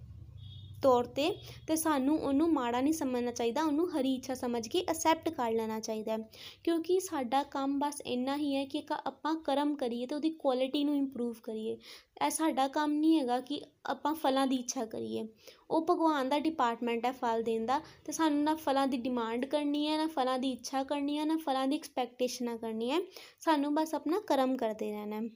ਤੌਰ 0.84 1.06
'ਤੇ 1.08 1.30
ਤੇ 1.68 1.76
ਸਾਨੂੰ 1.76 2.18
ਉਹਨੂੰ 2.20 2.52
ਮਾੜਾ 2.54 2.82
ਨਹੀਂ 2.82 2.94
ਸਮਝਣਾ 2.94 3.32
ਚਾਹੀਦਾ, 3.32 3.64
ਉਹਨੂੰ 3.64 3.90
ਹਰੀ 3.92 4.14
ਇੱਛਾ 4.16 4.34
ਸਮਝ 4.36 4.68
ਕੇ 4.68 4.84
ਅਸੈਪਟ 4.92 5.30
ਕਰ 5.30 5.52
ਲੈਣਾ 5.52 5.80
ਚਾਹੀਦਾ 5.80 6.18
ਕਿਉਂਕਿ 6.64 7.00
ਸਾਡਾ 7.00 7.44
ਕੰਮ 7.52 7.78
ਬਸ 7.80 8.02
ਇੰਨਾ 8.06 8.36
ਹੀ 8.38 8.56
ਹੈ 8.56 8.66
ਕਿ 8.66 8.84
ਆਪਾਂ 8.98 9.36
ਕਰਮ 9.46 9.76
ਕਰੀਏ 9.76 10.06
ਤੇ 10.06 10.16
ਉਹਦੀ 10.16 10.30
ਕੁਆਲਿਟੀ 10.40 10.84
ਨੂੰ 10.84 10.96
ਇੰਪਰੂਵ 10.98 11.36
ਕਰੀਏ। 11.44 11.78
ਇਹ 12.26 12.30
ਸਾਡਾ 12.30 12.68
ਕੰਮ 12.68 12.92
ਨਹੀਂ 12.92 13.20
ਹੈਗਾ 13.20 13.40
ਕਿ 13.42 13.62
ਆਪਾਂ 13.86 14.14
ਫਲਾਂ 14.16 14.46
ਦੀ 14.48 14.56
ਇੱਛਾ 14.56 14.86
ਕਰੀਏ। 14.86 15.28
ਉਹ 15.70 15.86
ਭਗਵਾਨ 15.90 16.30
ਦਾ 16.30 16.40
ਡਿਪਾਰਟਮੈਂਟ 16.40 17.06
ਹੈ 17.06 17.12
ਫਲ 17.12 17.44
ਦੇਣ 17.44 17.66
ਦਾ 17.66 17.80
ਤੇ 18.06 18.12
ਸਾਨੂੰ 18.12 18.44
ਨਾ 18.44 18.56
ਫਲਾਂ 18.56 18.88
ਦੀ 18.88 18.98
ਡਿਮਾਂਡ 18.98 19.46
ਕਰਨੀ 19.46 19.88
ਹੈ, 19.88 19.98
ਨਾ 19.98 20.08
ਫਲਾਂ 20.08 20.38
ਦੀ 20.40 20.52
ਇੱਛਾ 20.52 20.84
ਕਰਨੀ 20.84 21.18
ਹੈ, 21.18 21.26
ਨਾ 21.26 21.38
ਫਲਾਂ 21.38 21.68
ਦੀ 21.68 21.76
ਐਕਸਪੈਕਟੇਸ਼ਨਾਂ 21.76 22.58
ਕਰਨੀ 22.58 22.92
ਹੈ। 22.92 23.00
ਸਾਨੂੰ 23.40 23.74
ਬਸ 23.76 23.94
ਆਪਣਾ 23.96 24.20
ਕਰਮ 24.28 24.56
ਕਰਦੇ 24.58 24.92
ਰਹਿਣਾ 24.92 25.16
ਹੈ। 25.16 25.30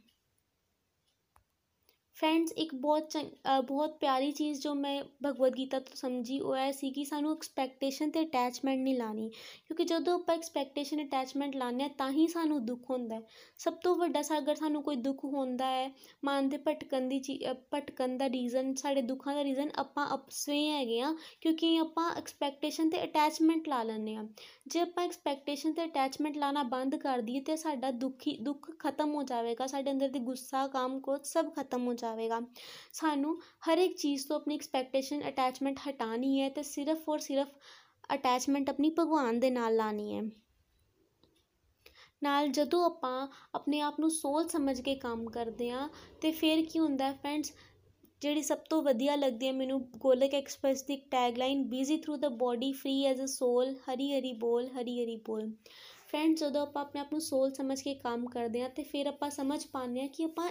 ਫਰੈਂਡਸ 2.18 2.52
ਇੱਕ 2.58 2.74
ਬਹੁਤ 2.76 3.10
ਚੰਗ 3.12 3.30
ਬਹੁਤ 3.66 3.98
ਪਿਆਰੀ 4.00 4.32
ਚੀਜ਼ 4.32 4.62
ਜੋ 4.62 4.74
ਮੈਂ 4.76 5.04
ਭਗਵਦ 5.26 5.56
ਗੀਤਾ 5.58 5.80
ਤੋਂ 5.80 5.96
ਸਮਝੀ, 5.96 6.40
ਉਹ 6.40 6.56
ਇਹ 6.58 6.72
ਸੀ 6.74 6.90
ਕਿ 6.92 7.04
ਸਾਨੂੰ 7.06 7.32
ਐਕਸਪੈਕਟੇਸ਼ਨ 7.32 8.10
ਅਤੇ 8.10 8.22
ਅਟੈਚਮੈਂਟ 8.24 8.80
ਨਹੀਂ 8.80 8.96
ਲਾਉਣੀ 8.96 9.28
ਕਿਉਂਕਿ 9.30 9.84
ਜਦੋਂ 9.84 10.14
ਆਪਾਂ 10.14 10.36
ਐਕਸਪੈਕਟੇਸ਼ਨ 10.36 11.04
ਅਟੈਚਮੈਂਟ 11.04 11.56
ਲਾਉਂਦੇ 11.56 11.84
ਹਾਂ, 11.84 11.90
ਤਾਂ 11.98 12.10
ਹੀ 12.12 12.28
ਸਾਨੂੰ 12.28 12.66
ਦੁੱਖ 12.66 12.90
ਹੁੰਦਾ 12.90 13.22
ਸਭ 13.60 13.74
ਤੋਂ 13.84 13.96
ਵੱਡਾ 13.96 14.22
ਅਗਰ 14.38 14.56
ਸਾਨੂੰ 14.56 14.82
ਕੋਈ 14.84 14.96
ਦੁੱਖ 14.98 15.24
ਹੁੰਦਾ 15.26 15.66
ਹੈ, 15.68 15.92
ਮਨ 16.26 16.50
ਦੇ 16.50 16.58
ਭਟਕਣ 16.68 17.08
ਦੀ 17.10 17.20
ਚੀ 17.20 17.40
ਭਟਕਣ 17.74 18.18
ਦਾ 18.18 18.30
ਰੀਜ਼ਨ 18.30 18.74
ਸਾਡੇ 18.76 19.02
ਦੁੱਖਾਂ 19.04 19.36
ਦਾ 19.36 19.44
ਰੀਜ਼ਨ 19.44 19.70
ਆਪਾਂ 19.78 20.08
ਅਪਸਵੇਂ 20.16 20.70
ਹੈਗੇ 20.72 21.00
ਆ 21.02 21.14
ਕਿਉਂਕਿ 21.42 21.78
ਆਪਾਂ 21.78 22.10
ਐਕਸਪੈਕਟੇਸ਼ਨ 22.18 22.90
ਅਤੇ 22.90 23.04
ਅਟੈਚਮੈਂਟ 23.04 23.68
ਲਾ 23.70 23.82
ਲੈਂਦੇ 23.84 24.16
ਹਾਂ। 24.16 24.26
ਜੇ 24.68 24.80
ਆਪਾਂ 24.80 25.04
ਐਕਸਪੈਕਟੇਸ਼ਨ 25.06 25.72
ਅਤੇ 25.74 25.86
ਅਟੈਚਮੈਂਟ 25.86 26.38
ਲਾਉਣਾ 26.38 26.64
ਬੰਦ 26.66 26.96
ਕਰ 26.98 27.22
ਦਈਏ, 27.22 27.40
ਤਾਂ 27.42 27.58
ਸਾਡਾ 27.58 27.92
ਦੁੱਖੀ, 27.94 28.38
ਦੁੱਖ 28.40 28.70
ਖਤਮ 28.80 29.14
ਹੋ 29.16 29.24
ਜਾਵੇਗਾ, 29.24 29.68
ਸਾਡੇ 29.68 29.92
ਅੰਦਰ 29.92 30.10
ਦੀ 30.10 30.20
ਗੁੱਸਾ 30.22 30.68
ਕੰਮ 30.68 31.00
ਕ੍ਰੋਧ 31.02 31.24
ਸਭ 31.26 31.54
ਖਤਮ 31.56 31.88
ਹੋ 31.88 31.94
ਜਾਵੇਗਾ 31.94 32.07
ਸਾਨੂੰ 32.94 33.38
ਹਰ 33.68 33.78
ਇੱਕ 33.78 33.98
ਚੀਜ਼ 33.98 34.28
ਤੋਂ 34.28 34.36
ਆਪਣੀ 34.36 34.56
ਐਕਸਪੈਕਟੇਸ਼ਨ 34.56 35.28
ਅਟੈਚਮੈਂਟ 35.30 35.80
ਹਟਾਣੀ 35.90 36.42
ਹੈ 36.42 36.50
ਤੇ 36.50 36.64
ਸਿਰਫ 36.64 37.10
ਔਰ 37.10 37.20
ਸਿਰਫ 37.20 37.48
ਅਟੈਚਮੈਂਟ 38.14 38.70
ਆਪਣੀ 38.70 38.90
ਭਗਵਾਨ 39.00 39.40
ਦੇ 39.40 39.50
ਨਾਲ 39.50 39.76
ਲਾਣੀ 39.76 40.14
ਹੈ। 40.14 40.22
ਨਾਲ 42.24 42.48
ਜਦੋਂ 42.48 42.86
ਆਪਾਂ 42.86 43.28
ਆਪਣੇ 43.56 43.82
ਆਪ 43.82 44.00
ਨੂੰ 44.00 44.10
ਸੋਲ 44.10 44.48
ਸਮਝ 44.48 44.82
ਕੇ 44.82 44.96
ਕੰਮ 44.96 45.30
ਕਰਦੇ 45.30 45.70
ਆ 45.72 45.90
ਤੇ 46.22 46.32
ਫਿਰ 46.32 46.66
ਕੀ 46.66 46.80
ਹੁੰਦਾ 46.80 47.12
ਫਰੈਂਡਸ 47.14 47.52
ਜਿਹੜੀ 48.22 48.42
ਸਭ 48.42 48.58
ਤੋਂ 48.58 48.82
ਵਧੀਆ 48.84 49.16
ਲੱਗਦੀ 49.16 49.48
ਹੈ 49.48 49.52
ਮੈਨੂੰ 49.52 49.80
Golok 49.98 50.34
express 50.34 50.84
the 50.84 50.96
tagline 51.12 51.64
busy 51.64 51.98
through 51.98 52.16
the 52.18 52.30
body 52.30 52.72
free 52.72 53.04
as 53.06 53.22
a 53.22 53.26
soul 53.26 53.76
Hari 53.76 54.12
Hari 54.14 54.34
ਬੋਲ, 54.34 54.68
ਹਰੀ 54.68 55.04
ਹਰੀ 55.04 55.16
ਬੋਲ। 55.16 55.52
ਫਰੈਂਡਸ 56.08 56.40
ਜਦੋਂ 56.40 56.62
ਆਪਾਂ 56.62 56.82
ਆਪਣੇ 56.82 57.02
ਆਪ 57.02 57.12
ਨੂੰ 57.12 57.22
ਸੋਲ 57.22 57.54
ਸਮਝ 57.54 57.82
ਕੇ 57.82 57.94
ਕੰਮ 57.94 58.26
ਕਰਦੇ 58.30 58.62
ਆ 58.62 58.68
ਤੇ 58.68 58.84
ਫਿਰ 58.84 59.08
ਆਪਾਂ 59.08 59.30
ਸਮਝ 59.30 59.66
ਪਾਉਂਦੇ 59.66 60.02
ਆ 60.02 60.08
ਕਿ 60.08 60.24
ਆਪਾਂ 60.24 60.50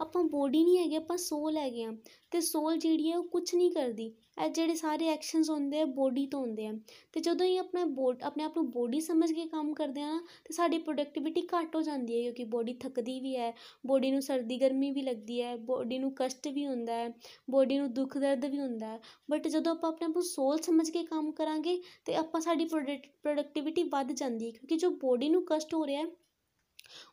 ਆਪਾਂ 0.00 0.22
ਬੋਡੀ 0.24 0.62
ਨਹੀਂ 0.64 0.78
ਹੈਗੇ, 0.78 0.96
ਆਪਾਂ 0.96 1.16
ਸੋਲ 1.18 1.56
ਹੈਗੇ 1.56 1.84
ਆ 1.84 1.92
ਤੇ 2.32 2.40
ਸੋਲ 2.40 2.76
ਜਿਹੜੀ 2.78 3.10
ਹੈ 3.10 3.16
ਉਹ 3.18 3.24
ਕੁਝ 3.24 3.54
ਨਹੀਂ 3.54 3.70
ਕਰਦੀ। 3.72 4.12
ਇਹ 4.44 4.48
ਜਿਹੜੇ 4.50 4.74
ਸਾਰੇ 4.74 5.08
ਐਕਸ਼ਨਸ 5.08 5.50
ਹੁੰਦੇ 5.50 5.80
ਆ 5.80 5.84
ਬੋਡੀ 5.86 6.26
ਤੋਂ 6.26 6.40
ਹੁੰਦੇ 6.40 6.66
ਆ। 6.66 6.72
ਤੇ 7.12 7.20
ਜਦੋਂ 7.20 7.46
ਹੀ 7.46 7.56
ਆਪਣਾ 7.58 7.84
ਬੋਡ 7.86 8.22
ਆਪਣੇ 8.22 8.44
ਆਪ 8.44 8.56
ਨੂੰ 8.56 8.70
ਬੋਡੀ 8.70 9.00
ਸਮਝ 9.00 9.30
ਕੇ 9.32 9.44
ਕੰਮ 9.48 9.72
ਕਰਦੇ 9.74 10.02
ਆ 10.02 10.18
ਤੇ 10.44 10.54
ਸਾਡੀ 10.54 10.78
ਪ੍ਰੋਡਕਟਿਵਿਟੀ 10.78 11.46
ਘੱਟ 11.48 11.76
ਹੋ 11.76 11.82
ਜਾਂਦੀ 11.82 12.16
ਹੈ, 12.16 12.22
ਕਿਉਂਕਿ 12.22 12.44
ਬੋਡੀ 12.46 12.74
ਥੱਕਦੀ 12.74 13.18
ਵੀ 13.20 13.36
ਹੈ 13.36 13.52
ਬੋਡੀ 13.86 14.10
ਨੂੰ 14.10 14.22
ਸਰਦੀ 14.22 14.58
ਗਰਮੀ 14.60 14.90
ਵੀ 14.90 15.02
ਲੱਗਦੀ 15.02 15.40
ਹੈ 15.42 15.54
ਬੋਡੀ 15.66 15.98
ਨੂੰ 15.98 16.12
ਕਸ਼ਟ 16.16 16.48
ਵੀ 16.48 16.66
ਹੁੰਦਾ 16.66 16.94
ਹੈ 16.94 17.08
ਬੋਡੀ 17.50 17.78
ਨੂੰ 17.78 17.92
ਦੁੱਖ 17.94 18.18
ਦਰਦ 18.18 18.44
ਵੀ 18.46 18.60
ਹੁੰਦਾ 18.60 18.86
ਹੈ। 18.86 19.00
ਬਟ 19.30 19.48
ਜਦੋਂ 19.48 19.72
ਆਪਾਂ 19.72 19.90
ਆਪਣੇ 19.90 20.06
ਆਪ 20.06 20.16
ਨੂੰ 20.16 20.22
ਸੋਲ 20.24 20.58
ਸਮਝ 20.60 20.88
ਕੇ 20.90 21.02
ਕੰਮ 21.04 21.30
ਕਰਾਂਗੇ, 21.32 21.80
ਤੇ 22.06 22.14
ਆਪਾਂ 22.16 22.40
ਸਾਡੀ 22.40 22.64
ਪ੍ਰੋਡਕਟਿਵਿਟੀ 22.64 23.82
ਵੱਧ 23.84 24.12
ਜਾਂਦੀ 24.12 24.46
ਹੈ, 24.46 24.50
ਕਿਉਂਕਿ 24.50 24.76
ਜੋ 24.76 24.90
ਬੋਡੀ 25.00 25.28
ਨੂੰ 25.28 25.44
ਕਸ਼ਟ 25.46 25.74
ਹੋ 25.74 25.86
ਰਿਹਾ 25.86 26.02
ਹੈ 26.02 26.06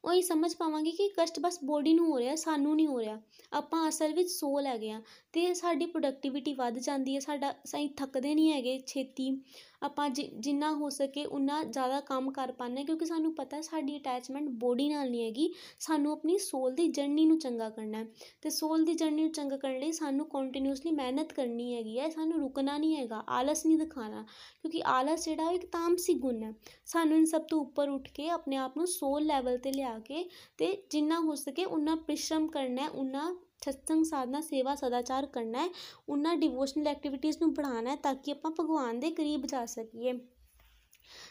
ਉਹ 0.06 0.14
ਹੀ 0.14 0.22
ਸਮਝ 0.22 0.54
ਪਾਵਾਂਗੇ 0.56 0.92
ਕਿ 0.92 1.08
ਕਸ਼ਟ 1.18 1.40
ਬਸ 1.40 1.60
ਬੋਡੀ 1.64 1.94
ਨੂੰ 1.94 2.08
ਹੋ 2.08 2.20
ਰਿਹਾ, 2.20 2.36
ਸਾਨੂੰ 2.36 2.76
ਨਹੀਂ 2.76 2.88
ਹੋ 2.88 3.00
ਰਿਹਾ। 3.00 3.22
ਆਪਾਂ 3.54 3.90
ਅਸਲ 3.90 4.14
ਵਿੱਚ 4.14 4.30
ਸੋਲ 4.30 4.66
ਹੈਗੇ 4.66 4.92
ਆ 4.92 5.02
ਤੇ 5.34 5.54
ਸਾਡੀ 5.54 5.86
ਪ੍ਰੋਡਕਟਿਵਿਟੀ 5.86 6.54
ਵੱਧ 6.54 6.80
ਜਾਂਦੀ 6.80 7.16
ਹੈ, 7.16 7.20
ਸਾਡਾ, 7.20 7.52
ਅਸੀਂ 7.52 7.90
ਥੱਕਦੇ 7.90 8.36
ਨਹੀਂ 8.36 8.52
ਹੈਗੇ 8.54 8.80
ਛੇਤੀ। 8.88 9.42
ਆਪਾਂ 9.82 10.10
ਜਿੰਨਾ 10.10 10.72
ਹੋ 10.74 10.90
ਸਕੇ 10.90 11.26
ਉਨਾ 11.26 11.64
ਜ਼ਿਆਦਾ 11.64 12.00
ਕੰਮ 12.02 12.32
ਕਰ 12.32 12.52
ਪਾਉਂਦੇ 12.52 12.84
ਕਿਉਂਕਿ 12.84 13.06
ਸਾਨੂੰ 13.06 13.34
ਪਤਾ 13.36 13.62
ਸਾਡੀ 13.62 13.98
ਅਟੈਚਮੈਂਟ 13.98 14.50
ਬੋਡੀ 14.60 14.88
ਨਾਲ 14.90 15.10
ਨਹੀਂ 15.10 15.26
ਹੈਗੀ। 15.26 15.54
ਸਾਨੂੰ 15.80 16.12
ਆਪਣੀ 16.12 16.38
ਸੋਲ 16.38 16.74
ਦੀ 16.76 16.88
ਜਰਨੀ 16.88 17.26
ਨੂੰ 17.26 17.38
ਚੰਗਾ 17.40 17.70
ਕਰਨਾ 17.70 18.06
ਤੇ 18.42 18.50
ਸੋਲ 18.50 18.86
ਦੀ 18.86 18.94
ਜਰਨੀ 18.94 19.22
ਨੂੰ 19.22 19.32
ਚੰਗਾ 19.32 19.58
ਕਰਨ 19.58 19.80
ਲਈ 19.80 19.92
ਸਾਨੂੰ 19.92 20.26
ਕੰਟੀਨਿਊਸਲੀ 20.26 20.92
ਮਿਹਨਤ 20.92 21.34
ਕਰਨੀ 21.34 21.74
ਹੈਗੀ 21.76 22.00
ਹੈ। 22.00 22.10
ਸਾਨੂੰ 22.10 22.40
ਰੁਕਣਾ 22.40 22.78
ਨਹੀਂ 22.78 22.96
ਹੈਗਾ, 22.96 23.24
ਆਲਸ 23.30 23.66
ਨਹੀਂ 23.66 23.78
ਦਿਖਾਣਾ 23.78 24.26
ਕਿਉਂਕਿ 24.62 24.82
ਆਲਸ 24.86 25.26
ਜਿਹੜਾ 25.26 25.48
ਉਹ 25.48 25.52
ਇੱਕ 25.52 25.66
ਤਾਮਸੀ 25.66 26.14
ਗੁਣ 26.14 26.44
ਹੈ। 26.44 26.54
ਸਾਨੂੰ 26.86 27.18
ਇਨ 27.18 27.26
ਸਭ 27.26 27.42
ਤੋਂ 27.42 27.62
ਉੱਪਰ 27.62 27.90
ਉੱਠ 27.90 28.10
ਕੇ 28.12 28.30
ਆਪਣੇ 28.30 28.56
ਆਪ 28.56 28.78
ਨੂੰ 28.78 28.88
ਸੋਲ 28.88 29.26
ਲੈਵਲ 29.26 29.58
ਤੇ 29.58 29.72
ਲਿਆ 29.72 29.98
ਕੇ 30.00 30.30
ਤੇ 30.58 30.76
ਜਿੰਨਾ 30.90 31.20
ਹੋ 31.20 31.36
ਸਕੇ 31.36 31.66
ਉਨਾ 31.66 31.96
ਪਰਿਸ਼ਰਮ 31.96 32.48
ਕਰਨਾ 32.48 32.82
ਹੈ 32.82 32.90
ਉਨਾ 32.90 33.36
ਸਤਸੰਗ 33.65 34.05
ਸਾਧਨਾ 34.05 34.41
ਸੇਵਾ 34.41 34.75
ਸਦਾਚਾਰ 34.75 35.27
ਕਰਨਾ 35.27 35.59
ਹੈ 35.59 35.69
ਉਹਨਾਂ 36.09 36.37
ਡਿਵੋਸ਼ਨਲ 36.37 36.87
ਐਕਟੀਵਿਟੀਜ਼ 36.87 37.39
ਨੂੰ 37.43 37.51
बढ़ाना 37.51 37.89
ਹੈ 37.89 37.97
ਤਾਂ 37.97 38.15
ਕਿ 38.15 38.33
ਆਪਾਂ 38.33 38.51
ਭਗਵਾਨ 38.51 39.01
ਦੇ 39.01 39.11
ਕਰੀਬ 39.11 39.47
ਜਾ 39.47 39.67
ਸਕੀਏ 39.67 40.13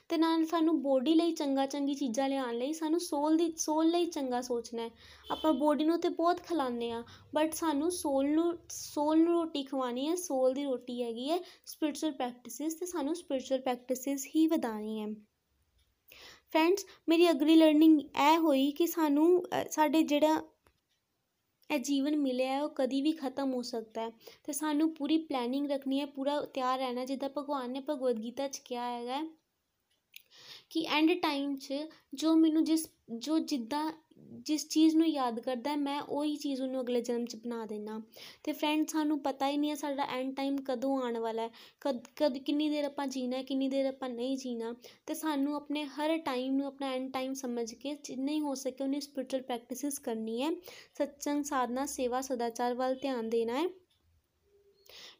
ਤੇ 0.09 0.17
ਨਾਲ 0.17 0.45
ਸਾਨੂੰ 0.45 0.81
ਬੋਡੀ 0.81 1.13
ਲਈ 1.13 1.31
ਚੰਗਾ 1.31 1.65
ਚੰਗੀ 1.65 1.93
ਚੀਜ਼ਾਂ 1.93 2.29
ਲਿਆਉਣ 2.29 2.55
ਲਈ 2.55 2.73
ਸਾਨੂੰ 2.73 2.99
ਸੋਲ 2.99 3.37
ਦੀ 3.37 3.53
ਸੋਲ 3.57 3.89
ਲਈ 3.89 4.05
ਚੰਗਾ 4.05 4.41
ਸੋਚਣਾ 4.41 4.81
ਹੈ 4.81 4.89
ਆਪਾਂ 5.31 5.53
ਬੋਡੀ 5.53 5.83
ਨੂੰ 5.83 5.99
ਤੇ 5.99 6.09
ਬਹੁਤ 6.09 6.41
ਖਿਲਾਉਂਦੇ 6.41 6.91
ਆ 6.91 7.03
ਬਟ 7.35 7.53
ਸਾਨੂੰ 7.53 7.91
ਸੋਲ 7.91 8.29
ਨੂੰ 8.29 8.57
ਸੋਲ 8.69 9.19
ਨੂੰ 9.19 9.33
ਰੋਟੀ 9.33 9.63
ਖਵਾਉਣੀ 9.63 10.07
ਹੈ 10.09 10.15
ਸੋਲ 10.15 10.53
ਦੀ 10.53 10.63
ਰੋਟੀ 10.63 11.03
ਹੈਗੀ 11.03 11.29
ਹੈ 11.31 11.39
ਸਪਿਰਚੁਅਲ 11.65 12.11
ਪ੍ਰੈਕਟਿਸਿਸ 12.11 12.73
ਤੇ 12.73 12.85
ਸਾਨੂੰ 12.85 13.15
ਸਪਿਰਚੁਅਲ 13.15 13.61
ਪ੍ਰੈਕਟਿਸਿਸ 13.61 14.25
ਹੀ 14.35 14.47
ਵਧਾਉਣੀ 14.47 15.01
ਹੈ 15.01 15.07
ਫਰੈਂਡਸ 16.51 16.85
ਮੇਰੀ 17.09 17.31
ਅਗਲੀ 17.31 17.55
ਲਰਨਿੰਗ 17.55 18.01
ਇਹ 18.01 18.37
ਹੋਈ 18.37 18.71
ਕਿ 18.71 18.87
ਸਾਨੂੰ 18.87 19.45
ਸਾਡੇ 19.69 20.03
ਜਿਹੜਾ 20.03 20.41
ਇਹ 21.70 21.78
ਜੀਵਨ 21.78 22.16
ਮਿਲਿਆ 22.16 22.52
ਹੈ, 22.52 22.62
ਉਹ 22.62 22.68
ਕਦੀ 22.68 23.02
ਵੀ 23.02 23.12
ਖਤਮ 23.12 23.52
ਹੋ 23.54 23.62
ਸਕਦਾ 23.62 24.02
ਹੈ। 24.02 24.10
ਤੇ 24.44 24.52
ਸਾਨੂੰ 24.52 24.94
ਪੂਰੀ 24.94 25.18
ਪਲੈਨਿੰਗ 25.18 25.70
ਰੱਖਣੀ 25.70 26.00
ਹੈ, 26.00 26.06
ਪੂਰਾ 26.06 26.40
ਤਿਆਰ 26.44 26.78
ਰਹਿਣਾ 26.78 27.04
ਜਿੱਦਾਂ 27.04 27.28
ਭਗਵਾਨ 27.28 27.70
ਨੇ 27.70 27.80
ਭਗਵਦ 27.90 28.22
ਗੀਤਾ 28.22 28.48
'ਚ 28.48 28.58
ਕਿਹਾ 28.58 28.90
ਹੈਗਾ 28.90 29.22
ਕਿ 30.70 30.86
ਐਂਡ 30.88 31.12
ਟਾਈਮ 31.22 31.56
'ਚ 31.56 31.74
ਜੋ 32.14 32.34
ਮੈਨੂੰ 32.36 32.64
ਜਿਸ, 32.64 32.88
ਜੋ 33.18 33.38
ਜਿੱਦਾਂ 33.38 33.92
ਜਿਸ 34.44 34.66
ਚੀਜ਼ 34.68 34.96
ਨੂੰ 34.96 35.06
ਯਾਦ 35.06 35.40
ਕਰਦਾ 35.40 35.74
ਮੈਂ 35.76 36.00
ਉਹੀ 36.02 36.36
ਚੀਜ਼ 36.36 36.60
ਉਹਨੂੰ 36.62 36.80
ਅਗਲੇ 36.80 37.00
ਜਨਮ 37.00 37.24
'ਚ 37.24 37.36
ਬਣਾ 37.36 37.66
ਦੇਣਾ 37.66 38.00
ਤੇ 38.44 38.52
ਫਰੈਂਡ 38.52 38.86
ਸਾਨੂੰ 38.88 39.18
ਪਤਾ 39.18 39.48
ਹੀ 39.48 39.56
ਨਹੀਂ 39.56 39.70
ਹੈ 39.70 39.74
ਸਾਡਾ 39.74 40.04
ਐਂਡ 40.04 40.34
ਟਾਈਮ 40.36 40.56
ਕਦੋਂ 40.56 41.02
ਆਉਣ 41.02 41.18
ਵਾਲਾ 41.18 41.42
ਹੈ, 41.42 41.50
ਕਦ 41.80 42.00
ਕਦ, 42.16 42.38
ਕਿੰਨੀ 42.38 42.68
ਦੇਰ 42.68 42.84
ਆਪਾਂ 42.84 43.06
ਜੀਣਾ 43.06 43.42
ਕਿੰਨੀ 43.42 43.68
ਦੇਰ 43.68 43.86
ਆਪਾਂ 43.86 44.08
ਨਹੀਂ 44.08 44.36
ਜੀਣਾ 44.36 44.74
ਤੇ 45.06 45.14
ਸਾਨੂੰ 45.14 45.56
ਆਪਣੇ 45.56 45.84
ਹਰ 45.84 46.16
ਟਾਈਮ 46.18 46.56
ਨੂੰ 46.56 46.66
ਆਪਣਾ 46.66 46.92
ਐਂਡ 46.92 47.12
ਟਾਈਮ 47.12 47.34
ਸਮਝ 47.34 47.74
ਕੇ 47.74 47.94
ਜਿੰਨਾ 48.04 48.32
ਹੀ 48.32 48.40
ਹੋ 48.40 48.54
ਸਕੇ 48.54 48.84
ਉਹਨੇ 48.84 49.00
ਸਪਿਰਚੁਅਲ 49.00 49.42
ਪ੍ਰੈਕਟਿਸਿਸ 49.42 49.98
ਕਰਨੀ 49.98 50.42
ਹੈ। 50.42 50.50
ਸਤਸੰਗ 50.94 51.44
ਸਾਧਨਾ, 51.44 51.86
ਸੇਵਾ, 51.86 52.20
ਸਦਾਚਾਰ 52.20 52.74
ਵੱਲ 52.74 52.94
ਧਿਆਨ 52.94 53.30
ਦੇਣਾ 53.30 53.60
ਹੈ। 53.60 53.68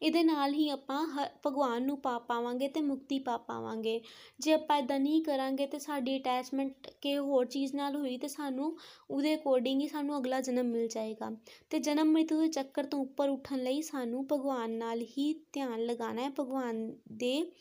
ਇਹਦੇ 0.01 0.23
ਨਾਲ 0.23 0.53
ਹੀ 0.53 0.69
ਆਪਾਂ 0.69 1.05
ਹ, 1.07 1.25
ਭਗਵਾਨ 1.47 1.83
ਨੂੰ 1.83 1.97
ਪਾ 1.97 2.17
ਪਾਵਾਂਗੇ 2.19 2.67
ਅਤੇ 2.67 2.81
ਮੁਕਤੀ 2.81 3.19
ਪਾ 3.19 3.37
ਪਾਵਾਂਗੇ। 3.37 4.01
ਜੇ 4.39 4.53
ਆਪਾਂ 4.53 4.77
ਇੱਦਾਂ 4.77 4.99
ਨਹੀਂ 4.99 5.23
ਕਰਾਂਗੇ 5.23 5.67
ਤਾਂ 5.67 5.79
ਸਾਡੀ 5.79 6.17
ਅਟੈਚਮੈਂਟ 6.17 6.87
ਕਿਸੇ 7.01 7.17
ਹੋਰ 7.17 7.45
ਚੀਜ਼ 7.45 7.75
ਨਾਲ 7.75 7.95
ਹੋਈ 7.95 8.17
ਤਾਂ 8.17 8.29
ਸਾਨੂੰ 8.29 8.77
ਉਹਦੇ 9.09 9.35
ਅਕੋਰਡਿੰਗ 9.35 9.81
ਹੀ 9.81 9.87
ਸਾਨੂੰ 9.87 10.17
ਅਗਲਾ 10.17 10.41
ਜਨਮ 10.41 10.65
ਮਿਲ 10.65 10.87
ਜਾਏਗਾ। 10.87 11.29
ਅਤੇ 11.29 11.79
ਜਨਮ 11.79 12.11
ਮ੍ਰਿਤੂ 12.11 12.41
ਦੇ 12.41 12.47
ਚੱਕਰ 12.47 12.83
ਤੋਂ 12.83 12.99
ਉੱਪਰ 12.99 13.29
ਉੱਠਣ 13.29 13.59
ਲਈ 13.59 13.81
ਸਾਨੂੰ 13.81 14.27
ਭਗਵਾਨ 14.31 14.71
ਨਾਲ 14.71 15.01
ਹੀ 15.17 15.33
ਧਿਆਨ 15.53 15.79
ਲਗਾਉਣਾ 15.79 16.21
ਹੈ। 16.21 16.29
ਭਗਵਾਨ 16.39 16.91
ਦੇ, 17.11 17.51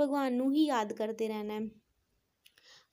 ਭਗਵਾਨ 0.00 0.34
ਨੂੰ 0.34 0.52
ਹੀ 0.54 0.64
ਯਾਦ 0.64 0.92
ਕਰਦੇ 0.92 1.28
ਰਹਿਣਾ 1.28 1.54
ਹੈ। 1.54 1.83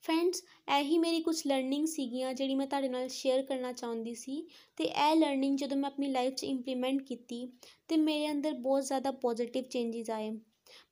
ਫਰੈਂਡਸ 0.04 0.42
ਇਹੀ 0.78 0.98
ਮੇਰੀ 0.98 1.20
ਕੁਝ 1.20 1.36
ਲਰਨਿੰਗ 1.46 1.86
ਸੀਗੀਆਂ 1.86 2.32
ਜਿਹੜੀ 2.34 2.54
ਮੈਂ 2.54 2.66
ਤੁਹਾਡੇ 2.66 2.88
ਨਾਲ 2.88 3.08
ਸ਼ੇਅਰ 3.08 3.42
ਕਰਨਾ 3.42 3.72
ਚਾਹੁੰਦੀ 3.72 4.14
ਸੀ 4.14 4.40
ਅਤੇ 4.42 4.84
ਇਹ 4.84 5.14
ਲਰਨਿੰਗ 5.16 5.58
ਜਦੋਂ 5.58 5.76
ਮੈਂ 5.76 5.90
ਆਪਣੀ 5.90 6.08
ਲਾਈਫ 6.08 6.34
'ਚ 6.34 6.44
ਇੰਪਲੀਮੈਂਟ 6.44 7.02
ਕੀਤੀ 7.02 7.46
ਤਾਂ 7.88 7.98
ਮੇਰੇ 7.98 8.30
ਅੰਦਰ 8.30 8.52
ਬਹੁਤ 8.52 8.84
ਜ਼ਿਆਦਾ 8.84 9.10
ਪੋਜ਼ੀਟਿਵ 9.10 9.64
ਚੇਂਜਿਸ 9.64 10.10
ਆਏ। 10.10 10.30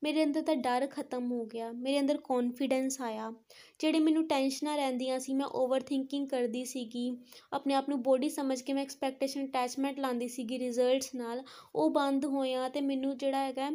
ਮੇਰੇ 0.02 0.24
ਅੰਦਰ 0.24 0.42
ਦਾ 0.42 0.54
ਡਰ 0.54 0.86
ਖਤਮ 0.86 1.30
ਹੋ 1.32 1.44
ਗਿਆ, 1.44 1.70
ਮੇਰੇ 1.72 2.00
ਅੰਦਰ 2.00 2.16
ਕੌਨਫੀਡੈਂਸ 2.16 3.00
ਆਇਆ। 3.00 3.32
ਜਿਹੜੇ 3.80 3.98
ਮੈਨੂੰ 3.98 4.26
ਟੈਨਸ਼ਨਾਂ 4.28 4.76
ਰਹਿੰਦੀਆਂ 4.76 5.18
ਸੀ, 5.18 5.34
ਮੈਂ 5.34 5.46
ਓਵਰ 5.46 5.80
ਥਿੰਕਿੰਗ 5.80 6.28
ਕਰਦੀ 6.28 6.64
ਸੀਗੀ, 6.64 7.10
ਆਪਣੇ 7.52 7.74
ਆਪ 7.74 7.88
ਨੂੰ 7.88 8.02
ਬੋਡੀ 8.02 8.28
ਸਮਝ 8.28 8.60
ਕੇ 8.62 8.72
ਮੈਂ 8.72 8.82
ਐਕਸਪੈਕਟੇਸ਼ਨ 8.82 9.46
ਅਟੈਚਮੈਂਟ 9.46 10.00
ਲਾਉਂਦੀ 10.00 10.28
ਸੀਗੀ 10.28 10.58
ਰਿਜ਼ਲਟਸ 10.58 11.14
ਨਾਲ, 11.14 11.42
ਉਹ 11.74 11.90
ਬੰਦ 11.90 12.24
ਹੋਇਆ 12.24 12.66
ਅਤੇ 12.66 12.80
ਮੈਨੂੰ 12.80 13.16
ਜਿਹੜਾ 13.18 13.44
ਹੈਗਾ 13.46 13.70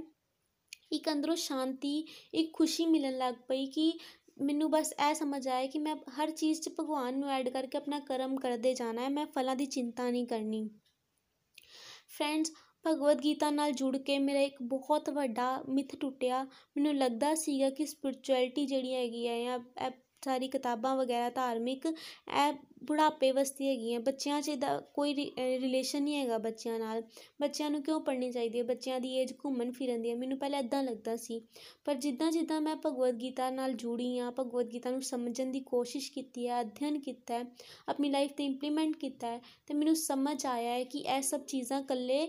ਇੱਕ 0.91 1.11
ਅੰਦਰੋਂ 1.11 1.35
ਸ਼ਾਂਤੀ, 1.35 1.97
ਇੱਕ 2.33 2.53
ਖੁਸ਼ੀ 2.53 2.85
ਮਿਲਣ 2.85 3.17
ਲੱਗ 3.17 3.35
ਪਈ 3.47 3.65
ਕਿ 3.65 3.91
ਮੈਨੂੰ 4.37 4.69
ਬਸ 4.71 4.91
ਇਹ 4.93 5.13
ਸਮਝ 5.13 5.47
ਆਇਆ 5.47 5.67
ਕਿ 5.67 5.79
ਮੈਂ 5.79 5.95
ਹਰ 6.19 6.31
ਚੀਜ਼ 6.31 6.61
'ਚ 6.61 6.69
ਭਗਵਾਨ 6.79 7.17
ਨੂੰ 7.19 7.29
ਐਡ 7.29 7.49
ਕਰਕੇ 7.49 7.77
ਆਪਣਾ 7.77 7.99
ਕਰਮ 7.99 8.35
ਕਰਦੇ 8.35 8.73
ਜਾਣਾ 8.73 9.01
ਹੈ, 9.01 9.09
ਮੈਂ 9.09 9.25
ਫਲਾਂ 9.25 9.55
ਦੀ 9.55 9.65
ਚਿੰਤਾ 9.65 10.09
ਨਹੀਂ 10.09 10.27
ਕਰਨੀ। 10.27 10.69
ਫਰੈਂਡਸ 12.09 12.51
ਭਗਵਦ 12.85 13.21
ਗੀਤਾ 13.23 13.49
ਨਾਲ 13.49 13.71
ਜੁੜ 13.71 13.95
ਕੇ 13.97 14.17
ਮੇਰਾ 14.19 14.39
ਇੱਕ 14.39 14.61
ਬਹੁਤ 14.63 15.09
ਵੱਡਾ 15.09 15.47
ਮਿੱਥ 15.69 15.95
ਟੁੱਟਿਆ। 15.95 16.43
ਮੈਨੂੰ 16.43 16.95
ਲੱਗਦਾ 16.95 17.33
ਸੀਗਾ 17.35 17.69
ਕਿ 17.69 17.85
ਸਪਿਰਚੁਅਲਿਟੀ 17.85 18.65
ਜਿਹੜੀ 18.65 18.93
ਹੈਗੀ 18.93 19.27
ਹੈ 19.27 19.39
ਜਾਂ 19.43 19.59
ਸਾਰੀ 20.23 20.47
ਕਿਤਾਬਾਂ 20.47 20.95
ਵਗੈਰਾ 20.95 21.29
ਧਾਰਮਿਕ, 21.29 21.85
ਇਹ 21.85 22.53
ਬੁਢਾਪੇ 22.83 23.31
ਵਾਸਤੇ 23.31 23.67
ਹੈਗੀਆਂ। 23.69 23.99
ਬੱਚਿਆਂ 23.99 24.41
'ਚ 24.41 24.49
ਇਹਦਾ 24.49 24.79
ਕੋਈ 24.93 25.13
ਰਿਲੇਸ਼ਨ 25.15 26.03
ਨਹੀਂ 26.03 26.15
ਹੈਗਾ 26.15 26.37
ਬੱਚਿਆਂ 26.37 26.77
ਨਾਲ। 26.79 27.01
ਬੱਚਿਆਂ 27.41 27.69
ਨੂੰ 27.71 27.81
ਕਿਉਂ 27.83 27.99
ਪੜ੍ਹਨੀ 28.01 28.31
ਚਾਹੀਦੀ 28.31 28.59
ਹੈ? 28.59 28.63
ਬੱਚਿਆਂ 28.63 28.99
ਦੀ 28.99 29.13
ਏਜ 29.17 29.33
ਘੁੰਮਣ 29.45 29.71
ਫਿਰਨ 29.71 30.01
ਦੀ 30.01 30.09
ਹੈ। 30.09 30.15
ਮੈਨੂੰ 30.15 30.37
ਪਹਿਲਾਂ 30.39 30.59
ਇੱਦਾਂ 30.59 30.83
ਲੱਗਦਾ 30.83 31.15
ਸੀ। 31.15 31.39
ਪਰ 31.85 31.95
ਜਿੱਦਾਂ 31.95 32.31
ਜਿੱਦਾਂ 32.31 32.59
ਮੈਂ 32.61 32.75
ਭਗਵਦ 32.85 33.19
ਗੀਤਾ 33.21 33.49
ਨਾਲ 33.49 33.73
ਜੁੜੀ 33.75 34.17
ਹਾਂ, 34.19 34.31
ਭਗਵਦ 34.31 34.71
ਗੀਤਾ 34.73 34.91
ਨੂੰ 34.91 35.01
ਸਮਝਣ 35.01 35.51
ਦੀ 35.51 35.59
ਕੋਸ਼ਿਸ਼ 35.65 36.11
ਕੀਤੀ 36.11 36.47
ਹੈ, 36.47 36.61
ਅਧਿਐਨ 36.61 36.99
ਕੀਤਾ 36.99 37.33
ਹੈ, 37.33 37.43
ਆਪਣੀ 37.89 38.09
ਲਾਈਫ 38.09 38.31
'ਤੇ 38.31 38.45
ਇੰਪਲੀਮੈਂਟ 38.45 38.95
ਕੀਤਾ 38.97 39.27
ਹੈ 39.27 39.37
ਅਤੇ 39.37 39.73
ਮੈਨੂੰ 39.73 39.95
ਸਮਝ 39.95 40.45
ਆਇਆ 40.45 40.71
ਹੈ 40.71 40.83
ਕਿ 40.83 40.99
ਇਹ 40.99 41.21
ਸਭ 41.21 41.41
ਚੀਜ਼ਾਂ 41.47 41.79
ਇਕੱਲੇ 41.81 42.27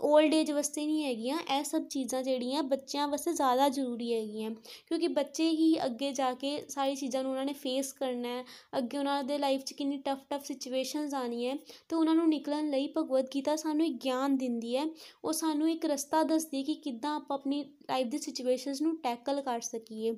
ਓਲਡ 0.00 0.34
ਏਜ 0.34 0.50
ਵਾਸਤੇ 0.50 0.84
ਨਹੀਂ 0.86 1.04
ਹੈਗੀਆਂ, 1.04 1.38
ਇਹ 1.58 1.64
ਸਭ 1.64 1.82
ਚੀਜ਼ਾਂ 1.82 2.22
ਜਿਹੜੀਆਂ 2.22 2.62
ਬੱਚਿਆਂ 2.62 3.06
ਵਾਸਤੇ 3.08 3.32
ਜ਼ਿਆਦਾ 3.32 3.68
ਜ਼ਰੂਰੀ 3.68 4.12
ਹੈਗੀਆਂ। 4.14 4.50
ਕਿਉਂਕਿ 4.86 5.08
ਬੱਚੇ 5.08 5.48
ਹੀ 5.50 5.74
ਅੱਗੇ 5.84 6.12
ਜਾ 6.12 6.32
ਕੇ 6.34 6.56
ਸਾਰੀ 6.68 6.94
ਚੀਜ਼ਾਂ 6.94 7.22
ਨੂੰ 7.22 7.30
ਉਹਨਾਂ 7.30 7.44
ਨੇ 7.44 7.52
ਫੇਸ 7.52 7.92
ਕਰਨਾ 7.92 8.28
ਹੈ, 8.28 8.44
ਅੱਗੇ 8.78 8.98
ਉਹਨਾਂ 8.98 9.22
ਦੇ 9.24 9.38
ਲਾਈਫ 9.38 9.64
'ਚ 9.64 9.72
ਕਿੰਨੀ 9.72 9.96
ਟਫ 9.96 10.24
ਟਫ 10.30 10.44
ਸਿਚੁਏਸ਼ਨਸ 10.44 11.14
ਆਉਣੀ 11.14 11.46
ਹੈ 11.46 11.54
ਅਤੇ 11.54 11.96
ਉਹਨਾਂ 11.96 12.14
ਨੂੰ 12.14 12.28
ਨਿਕਲਣ 12.28 12.70
ਲਈ 12.70 12.88
ਭਗਵਦ 12.96 13.28
ਗੀਤਾ 13.34 13.56
ਸਾਨੂੰ 13.56 13.86
ਇੱਕ 13.86 13.96
ਗਿਆਨ 14.04 14.36
ਦਿੰਦੀ 14.36 14.76
ਹੈ। 14.76 14.86
ਉਹ 15.24 15.32
ਸਾਨੂੰ 15.32 15.70
ਇੱਕ 15.70 15.86
ਰਸਤਾ 15.86 16.22
ਦੱਸਦੀ 16.22 16.62
ਕਿ 16.62 16.74
ਕਿੱਦਾਂ 16.74 17.14
ਆਪਾਂ 17.16 17.38
ਆਪਣੀ 17.38 17.62
ਲਾਈਫ 17.62 18.06
ਦੀ 18.06 18.18
ਸਿਚੁਏਸ਼ਨਸ 18.18 18.82
ਨੂੰ 18.82 18.96
ਟੈਕਲ 18.96 19.40
ਕਰ 19.40 19.60
ਸਕੀਏ। 19.60 20.12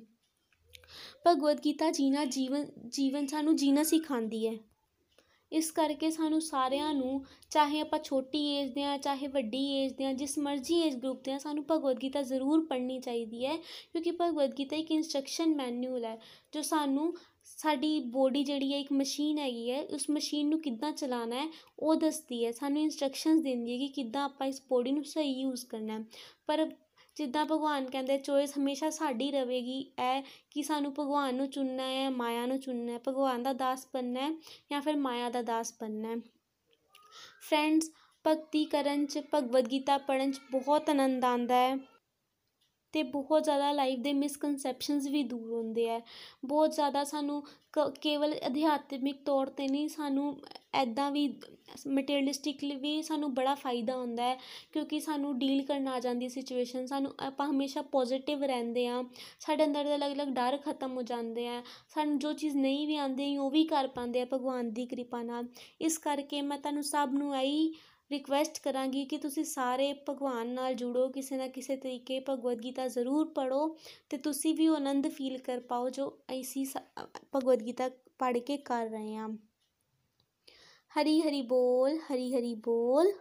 ਭਗਵਦ 1.27 1.59
ਗੀਤਾ 1.65 1.89
ਜੀਣਾ 1.91 2.25
ਜੀਵਨ 2.25 2.65
ਜੀਵਨ 2.87 3.27
ਸਾਨੂੰ 3.27 3.55
ਜੀਣਾ 3.55 3.83
ਸਿਖਾਉਂਦੀ 3.83 4.47
ਹੈ। 4.47 4.53
ਇਸ 5.53 5.71
ਕਰਕੇ 5.71 6.09
ਸਾਨੂੰ 6.11 6.41
ਸਾਰਿਆਂ 6.41 6.93
ਨੂੰ, 6.93 7.23
ਚਾਹੇ 7.51 7.79
ਆਪਾਂ 7.79 7.99
ਛੋਟੀ 7.99 8.39
ਏਜ 8.55 8.71
ਦੇ 8.73 8.83
ਹਾਂ, 8.83 8.97
ਚਾਹੇ 8.97 9.27
ਵੱਡੀ 9.27 9.63
ਏਜ 9.73 9.93
ਦੇ 9.93 10.05
ਹਾਂ, 10.05 10.13
ਜਿਸ 10.13 10.37
ਮਰਜ਼ੀ 10.37 10.79
ਏਜ 10.81 10.95
ਗਰੁੱਪ 10.95 11.23
ਦੇ 11.23 11.31
ਹਾਂ, 11.31 11.39
ਸਾਨੂੰ 11.39 11.65
ਭਗਵਦ 11.71 12.01
ਗੀਤਾ 12.03 12.21
ਜ਼ਰੂਰ 12.21 12.65
ਪੜ੍ਹਨੀ 12.65 12.99
ਚਾਹੀਦੀ 12.99 13.45
ਹੈ, 13.45 13.55
ਕਿਉਂਕਿ 13.57 14.11
ਭਗਵਦ 14.11 14.53
ਗੀਤਾ 14.59 14.75
ਇੱਕ 14.75 14.91
ਇੰਸਟਰਕਸ਼ਨ 14.91 15.55
ਮੈਨੂਅਲ 15.55 16.05
ਹੈ, 16.05 16.17
ਜੋ 16.53 16.61
ਸਾਨੂੰ 16.61 17.13
ਸਾਡੀ 17.45 17.99
ਬੋਡੀ 17.99 18.43
ਜਿਹੜੀ 18.43 18.73
ਹੈ, 18.73 18.77
ਇੱਕ 18.79 18.91
ਮਸ਼ੀਨ 18.91 19.37
ਹੈਗੀ 19.37 19.69
ਹੈ, 19.71 19.81
ਉਸ 19.83 20.09
ਮਸ਼ੀਨ 20.09 20.49
ਨੂੰ 20.49 20.61
ਕਿੱਦਾਂ 20.61 20.91
ਚਲਾਉਣਾ 20.91 21.35
ਹੈ, 21.35 21.47
ਉਹ 21.79 21.95
ਦੱਸਦੀ 21.95 22.45
ਹੈ, 22.45 22.51
ਸਾਨੂੰ 22.51 22.81
ਇੰਸਟਰਕਸ਼ਨਸ 22.81 23.41
ਦਿੰਦੀ 23.41 23.73
ਹੈ 23.73 23.77
ਕਿ 23.77 23.87
ਕਿੱਦਾਂ 23.87 24.23
ਆਪਾਂ 24.23 24.47
ਇਸ 24.47 24.61
ਬੋਡੀ 24.69 24.91
ਨੂੰ 24.91 25.03
ਸਹੀ 25.03 25.33
ਯੂਜ਼ 25.33 25.65
ਕਰਨਾ 25.65 26.03
ਪਰ 26.47 26.69
ਜਿੱਦਾਂ 27.15 27.45
ਭਗਵਾਨ 27.45 27.89
ਕਹਿੰਦੇ, 27.89 28.17
ਚੋਇਸ 28.17 28.57
ਹਮੇਸ਼ਾ 28.57 28.89
ਸਾਡੀ 28.89 29.31
ਰਹੇਗੀ। 29.31 29.79
ਇਹ 29.81 30.23
ਕਿ 30.51 30.63
ਸਾਨੂੰ 30.63 30.93
ਭਗਵਾਨ 30.93 31.35
ਨੂੰ 31.35 31.49
ਚੁਣਨਾ 31.49 31.83
ਹੈ, 31.83 32.09
ਮਾਇਆ 32.09 32.45
ਨੂੰ 32.45 32.59
ਚੁਣਨਾ 32.59 32.91
ਹੈ। 32.91 32.99
ਭਗਵਾਨ 33.07 33.43
ਦਾ 33.43 33.53
ਦਾਸ 33.53 33.87
ਬਣਨਾ 33.93 34.19
ਹੈ 34.19 34.31
ਜਾਂ 34.71 34.81
ਫਿਰ 34.81 34.95
ਮਾਇਆ 34.95 35.29
ਦਾ 35.29 35.41
ਦਾਸ 35.41 35.73
ਬਣਨਾ 35.81 36.09
ਹੈ? 36.09 36.15
ਫਰੈਂਡਸ 37.49 37.91
ਭਗਤੀ 38.27 38.65
ਕਰਨ 38.65 39.05
'ਚ, 39.05 39.19
ਭਗਵਦ 39.33 39.71
ਗੀਤਾ 39.71 39.97
ਪੜ੍ਹਨ 39.97 40.31
'ਚ 40.31 40.41
ਬਹੁਤ 40.51 40.89
ਆਨੰਦ 40.89 41.25
ਆਉਂਦਾ 41.25 41.55
ਹੈ। 41.55 41.92
ਅਤੇ 42.93 43.01
ਬਹੁਤ 43.03 43.43
ਜ਼ਿਆਦਾ 43.43 43.71
ਲਾਈਫ 43.71 43.99
ਦੇ 43.99 44.11
ਮਿਸਕਨਸੈਪਸ਼ਨਸ 44.13 45.05
ਵੀ 45.07 45.21
ਦੂਰ 45.23 45.51
ਹੁੰਦੇ 45.51 45.87
ਹੈ 45.89 45.99
ਬਹੁਤ 46.45 46.73
ਜ਼ਿਆਦਾ 46.73 47.03
ਸਾਨੂੰ 47.03 47.41
ਕ, 47.73 47.89
ਕੇਵਲ 48.01 48.33
ਅਧਿਆਤਮਿਕ 48.47 49.21
ਤੌਰ 49.25 49.49
'ਤੇ 49.49 49.67
ਨਹੀਂ, 49.67 49.87
ਸਾਨੂੰ 49.89 50.35
ਇੱਦਾਂ 50.81 51.09
ਵੀ 51.11 51.27
ਮਟੀਰੀਅਲਿਸਟਿਕਲੀ 51.87 52.75
ਵੀ 52.75 53.01
ਸਾਨੂੰ 53.01 53.33
ਬੜਾ 53.33 53.53
ਫਾਇਦਾ 53.55 53.95
ਹੁੰਦਾ 53.95 54.23
ਹੈ, 54.23 54.37
ਕਿਉਂਕਿ 54.73 54.99
ਸਾਨੂੰ 54.99 55.37
ਡੀਲ 55.39 55.63
ਕਰਨ 55.65 55.87
ਆ 55.87 55.99
ਜਾਂਦੀ 55.99 56.29
ਸਿਚੁਏਸ਼ਨ 56.29 56.85
ਸਾਨੂੰ 56.85 57.13
ਆਪਾਂ 57.19 57.47
ਹਮੇਸ਼ਾ 57.47 57.81
ਪੋਜ਼ੀਟਿਵ 57.91 58.43
ਰਹਿੰਦੇ 58.43 58.87
ਹਾਂ, 58.87 59.03
ਸਾਡੇ 59.39 59.65
ਅੰਦਰ 59.65 59.83
ਦੇ 59.83 59.95
ਅਲੱਗ 59.95 60.13
ਅਲੱਗ 60.13 60.27
ਡਰ 60.27 60.57
ਖਤਮ 60.65 60.95
ਹੋ 60.97 61.01
ਜਾਂਦੇ 61.03 61.47
ਆ, 61.47 61.61
ਸਾਨੂੰ 61.89 62.19
ਜੋ 62.19 62.33
ਚੀਜ਼ 62.33 62.57
ਨਹੀਂ 62.57 62.85
ਵੀ 62.87 62.97
ਆਉਂਦੀ 62.97 63.37
ਉਹ 63.37 63.49
ਵੀ 63.51 63.63
ਕਰ 63.65 63.87
ਪਾਉਂਦੇ 63.87 64.21
ਆ 64.21 64.25
ਭਗਵਾਨ 64.33 64.71
ਦੀ 64.73 64.85
ਕਿਰਪਾ 64.85 65.23
ਨਾਲ। 65.23 65.47
ਇਸ 65.81 65.97
ਕਰਕੇ 65.97 66.41
ਮੈਂ 66.41 66.57
ਤੁਹਾਨੂੰ 66.59 66.83
ਸਭ 66.83 67.13
ਨੂੰ 67.13 67.35
ਇਹੀ 67.37 67.73
ਰਿਕੁਐਸਟ 68.12 68.58
ਕਰਾਂਗੀ 68.58 69.04
ਕਿ 69.04 69.18
ਤੁਸੀਂ 69.18 69.44
ਸਾਰੇ 69.44 69.92
ਭਗਵਾਨ 70.10 70.48
ਨਾਲ 70.48 70.74
ਜੁੜੋ 70.74 71.08
ਕਿਸੇ 71.08 71.36
ਨਾ 71.36 71.48
ਕਿਸੇ 71.48 71.76
ਤਰੀਕੇ 71.76 72.20
ਭਗਵਦ 72.20 72.62
ਗੀਤਾ 72.62 72.88
ਜ਼ਰੂਰ 72.88 73.28
ਪੜ੍ਹੋ 73.28 73.66
ਅਤੇ 73.74 74.16
ਤੁਸੀਂ 74.16 74.54
ਵੀ 74.54 74.68
ਉਹ 74.68 74.76
ਆਨੰਦ 74.76 75.08
ਫੀਲ 75.08 75.38
ਕਰ 75.38 75.60
ਪਾਓ 75.60 75.90
ਜੋ 75.90 76.18
ਅਸੀਂ 76.42 76.66
ਭਗਵਦ 77.36 77.62
ਗੀਤਾ 77.62 77.90
ਪੜ੍ਹ 78.18 78.38
ਕੇ 78.38 78.56
ਕਰ 78.56 78.88
ਰਹੇ 78.88 79.16
ਹਾਂ 79.16 79.28
हरी 80.92 81.20
हरी 81.20 81.42
बोल 81.42 81.98
हरी 82.08 82.32
हरी 82.32 82.54
बोल 82.54 83.12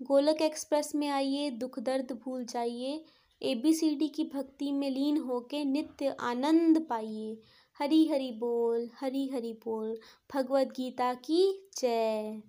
गोलक 0.00 0.42
एक्सप्रेस 0.42 0.94
में 0.94 1.08
आइए 1.08 1.50
दुख 1.50 1.78
दर्द 1.78 2.12
भूल 2.24 2.44
जाइए 2.44 3.04
ए 3.42 3.54
बी 3.54 3.72
सी 3.74 3.94
डी 3.94 4.08
की 4.08 4.24
भक्ति 4.24 4.72
में 4.72 4.90
लीन 4.90 5.18
होके 5.18 5.64
नित्य 5.64 6.16
आनंद 6.20 6.86
पाइए 6.88 7.36
हरी 7.80 8.06
हरी 8.08 8.30
बोल 8.32 8.88
हरी 9.00 9.26
हरी 9.28 9.52
बोल 9.64 9.98
भगवद 10.34 10.72
गीता 10.76 11.14
की 11.14 11.70
जय 11.76 12.42